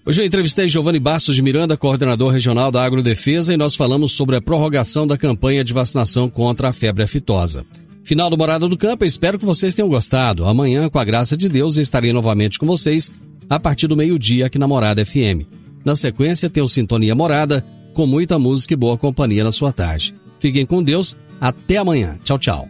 Hoje 0.04 0.22
eu 0.22 0.26
entrevistei 0.26 0.68
Giovanni 0.68 1.00
Bastos 1.00 1.34
de 1.34 1.42
Miranda, 1.42 1.76
coordenador 1.76 2.30
regional 2.30 2.70
da 2.70 2.84
Agrodefesa, 2.84 3.52
e 3.52 3.56
nós 3.56 3.74
falamos 3.74 4.12
sobre 4.12 4.36
a 4.36 4.40
prorrogação 4.40 5.04
da 5.04 5.18
campanha 5.18 5.64
de 5.64 5.74
vacinação 5.74 6.30
contra 6.30 6.68
a 6.68 6.72
febre 6.72 7.02
aftosa. 7.02 7.66
Final 8.06 8.30
do 8.30 8.38
Morada 8.38 8.68
do 8.68 8.76
Campo, 8.76 9.04
espero 9.04 9.36
que 9.36 9.44
vocês 9.44 9.74
tenham 9.74 9.88
gostado. 9.88 10.46
Amanhã, 10.46 10.88
com 10.88 10.96
a 10.96 11.04
graça 11.04 11.36
de 11.36 11.48
Deus, 11.48 11.76
estarei 11.76 12.12
novamente 12.12 12.56
com 12.56 12.64
vocês 12.64 13.10
a 13.50 13.58
partir 13.58 13.88
do 13.88 13.96
meio-dia 13.96 14.46
aqui 14.46 14.60
na 14.60 14.68
Morada 14.68 15.04
FM. 15.04 15.42
Na 15.84 15.96
sequência, 15.96 16.48
tem 16.48 16.62
o 16.62 16.68
Sintonia 16.68 17.16
Morada, 17.16 17.66
com 17.94 18.06
muita 18.06 18.38
música 18.38 18.74
e 18.74 18.76
boa 18.76 18.96
companhia 18.96 19.42
na 19.42 19.50
sua 19.50 19.72
tarde. 19.72 20.14
Fiquem 20.38 20.64
com 20.64 20.84
Deus, 20.84 21.16
até 21.40 21.78
amanhã. 21.78 22.16
Tchau, 22.22 22.38
tchau. 22.38 22.68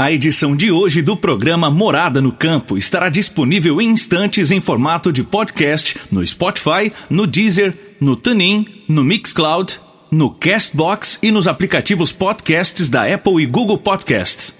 A 0.00 0.12
edição 0.12 0.54
de 0.54 0.70
hoje 0.70 1.02
do 1.02 1.16
programa 1.16 1.68
Morada 1.68 2.20
no 2.20 2.30
Campo 2.30 2.78
estará 2.78 3.08
disponível 3.08 3.80
em 3.80 3.88
instantes 3.88 4.52
em 4.52 4.60
formato 4.60 5.12
de 5.12 5.24
podcast 5.24 5.98
no 6.12 6.24
Spotify, 6.24 6.92
no 7.10 7.26
Deezer, 7.26 7.74
no 8.00 8.14
TuneIn, 8.14 8.84
no 8.86 9.02
Mixcloud, 9.02 9.80
no 10.12 10.30
Castbox 10.30 11.18
e 11.20 11.32
nos 11.32 11.48
aplicativos 11.48 12.12
podcasts 12.12 12.88
da 12.88 13.12
Apple 13.12 13.42
e 13.42 13.46
Google 13.46 13.76
Podcasts. 13.76 14.59